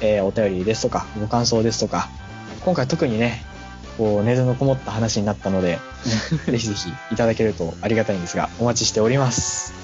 [0.00, 2.08] えー、お便りですとか、ご感想ですとか、
[2.64, 3.42] 今回特にね、
[3.98, 5.78] こう、根のこもった話になったので、
[6.46, 9.74] ぜひぜひいただけるとありがたいんですが、お待ちしております。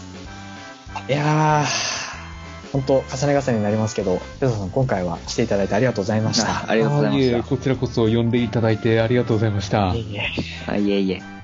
[1.09, 6.51] いやー、本当重ね重ねになりますけど、ペソさん今回は来ていただいてありがとうございました。
[6.51, 10.01] あありがとうございまあいえしこちらこそ呼んでいただいてありがとうございましたいえ。
[10.01, 10.27] いえやっ
[10.67, 11.35] たあ、いえいえ。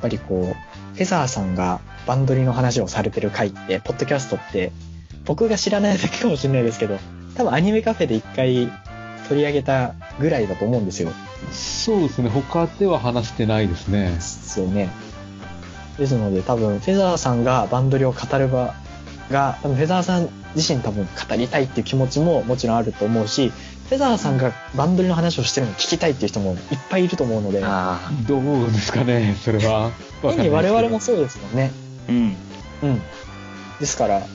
[0.00, 4.72] ぱりこう、フェザーさんがバンドリの話をされてる回って、ポッドキャストって、
[5.24, 6.98] 僕が知らないだけかもしれないですけど、
[7.36, 8.70] 多分アニメカフェで一回
[9.30, 11.12] 取り上げたぐらいだと思うんですよ。
[11.52, 14.10] そうですね、他では話してないですね。
[14.10, 14.90] ですよね。
[15.96, 18.74] ですので多分フェザーさんがバンドリを語る場
[19.30, 23.52] が、多分フェザーさん自身多分語りたいっていう気持ちももちろんあると思うし、
[23.88, 26.58] フェザーさんがバンドリの話をしてるのを聞きたいっていう人もいっ
[26.90, 29.92] ぱいいると思うので、あどうですかね、それは。
[30.22, 31.70] わかんない現に我々もそうですよね。
[32.08, 32.10] あ。
[32.10, 32.36] うん。
[32.82, 33.02] うん。
[33.78, 34.26] ですから、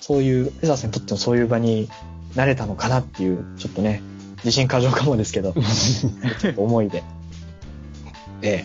[0.00, 1.90] そういう、フェザーさんにとってもそういう場に
[2.34, 4.02] なれたのかなっていう、ちょっとね、
[4.44, 7.02] 自信過剰かもですけど、け どちょっと思いで、
[8.42, 8.64] ええ、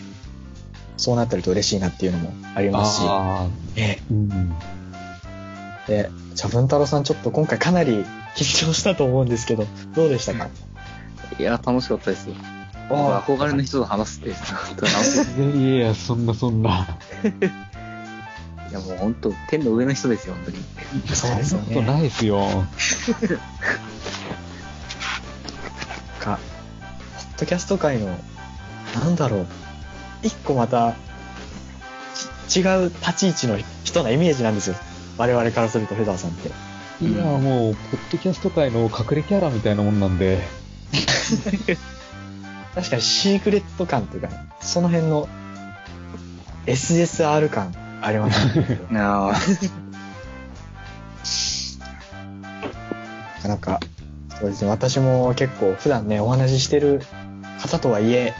[0.96, 4.50] そうなってると嬉しいなっていうのもありますし、ああ、ええ、うん。
[5.88, 8.04] で、じゃあ、文太郎さんちょっと今回かなり
[8.36, 10.48] 緊張したと思うんですけど、どうでしたか？
[11.38, 12.34] いや、楽しかったですよ。
[12.92, 16.98] あ憧れの人と話すって、本当に楽しいやいや、そんなそんな。
[18.68, 20.58] いや、もう本当、天の上の人ですよ、本当に。
[21.14, 22.40] そうですよねそんなことないですよ。
[27.40, 28.06] ドキャスト界の、
[28.94, 29.46] なんだろう、
[30.22, 30.94] 一個また、
[32.48, 34.76] ち違う立ち位置の人のイメージなんですよ。
[35.16, 36.48] 我々からするとフェザーさんって。
[37.02, 40.42] いや、もう、ポッドキャスト界の隠れキャラみたいなもんなんで。
[42.74, 44.28] 確かにシークレット感というか、
[44.60, 45.28] その辺の
[46.66, 48.80] SSR 感ありますね。
[49.00, 49.38] ああ。
[53.36, 53.80] なかなか、
[54.38, 57.02] そうですね、私も結構普段ね、お話ししてる
[57.60, 58.34] 方とはいえ、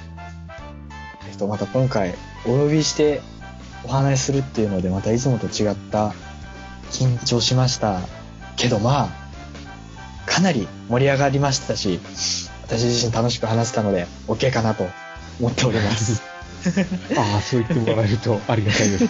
[1.29, 2.15] えっと、また今回
[2.47, 3.21] お呼びして
[3.85, 6.15] お話しするっていうので、またいつもと違った
[6.91, 8.01] 緊張しました
[8.57, 9.11] けど、まあ、
[10.27, 12.01] かなり盛り上がりましたし、
[12.63, 14.87] 私自身楽しく話せたので、OK かなと
[15.41, 16.30] 思っております。
[17.17, 19.09] ああ、そう言ってもらえるとありがたいです。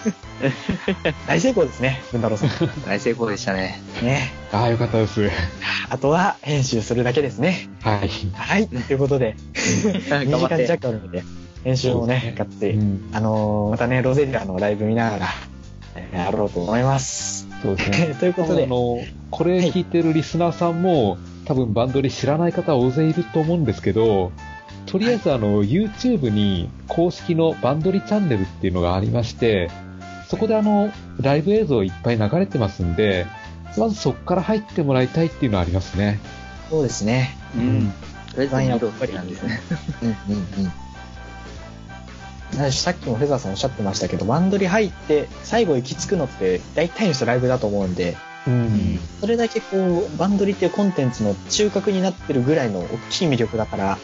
[1.26, 2.51] 大成功ですね、文太郎さん。
[2.86, 3.80] 大成功でしたね。
[4.03, 4.32] ね。
[4.53, 5.30] ああ、よかったです。
[5.88, 7.68] あとは編集するだけですね。
[7.82, 8.11] はい。
[8.34, 8.68] はい。
[8.68, 11.24] ということで、2時間弱あるので、
[11.64, 15.26] 編集もね、がっつりうん、あのーまたね、ロゼリアのライブ見ながら、
[15.96, 17.48] えーやろうと思います。
[17.62, 18.16] そうですね。
[18.20, 18.98] ということであ、の、
[19.30, 24.32] これ聞いてるリスナーさんも、多分バンドリ知らない方大勢いると思うんですけど、
[24.91, 29.70] とりあえずあの、YouTube に公式のバンドリチャンネルっていうのがありまして、
[30.28, 33.26] そこであの、ライブ映像いっぱい流れてますんで、
[33.78, 36.18] まずそこから入ってもらいたいっていうのはありますね。
[36.70, 37.36] そうですね。
[37.57, 37.93] うん。
[38.34, 39.61] とりあえずってなんですね。
[40.03, 40.14] うんうん
[42.53, 42.59] うん。
[42.59, 48.16] なさっきもフェザーさんおっしゃってましたけど、バンドリ入って最後行き着くのって大体の人ライブだと思うんで、
[48.49, 48.99] うん。
[49.20, 49.76] それだけこ
[50.12, 53.99] う、バンドリっていうコンテンツの中核になってるぐらいの大きい魅力だから、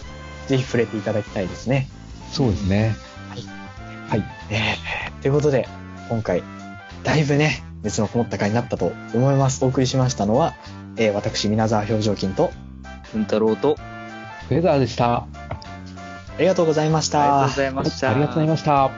[0.47, 1.89] ぜひ触れていただきたいですね。
[2.33, 2.95] そうですね。
[4.09, 4.25] はい。
[4.51, 5.69] えー、ということで、
[6.09, 6.43] 今回、
[7.03, 9.65] だいぶね、熱のこもった回になったと思います。
[9.65, 10.55] お送りしましたのは、
[10.97, 12.53] えー、私、皆沢表情筋と、
[13.13, 13.77] 文太郎と、
[14.49, 15.17] フェザーでした。
[15.17, 15.27] あ
[16.39, 17.23] りがとうございました。
[17.23, 18.11] ありがとうございました。
[18.11, 18.87] ありがとうございました。
[18.87, 18.91] っ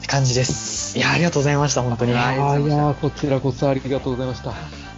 [0.00, 0.98] て感じです。
[0.98, 2.12] いや、ありがとうございました、本当に。
[2.12, 4.89] はいあーいやーこちらこそありがとうございました。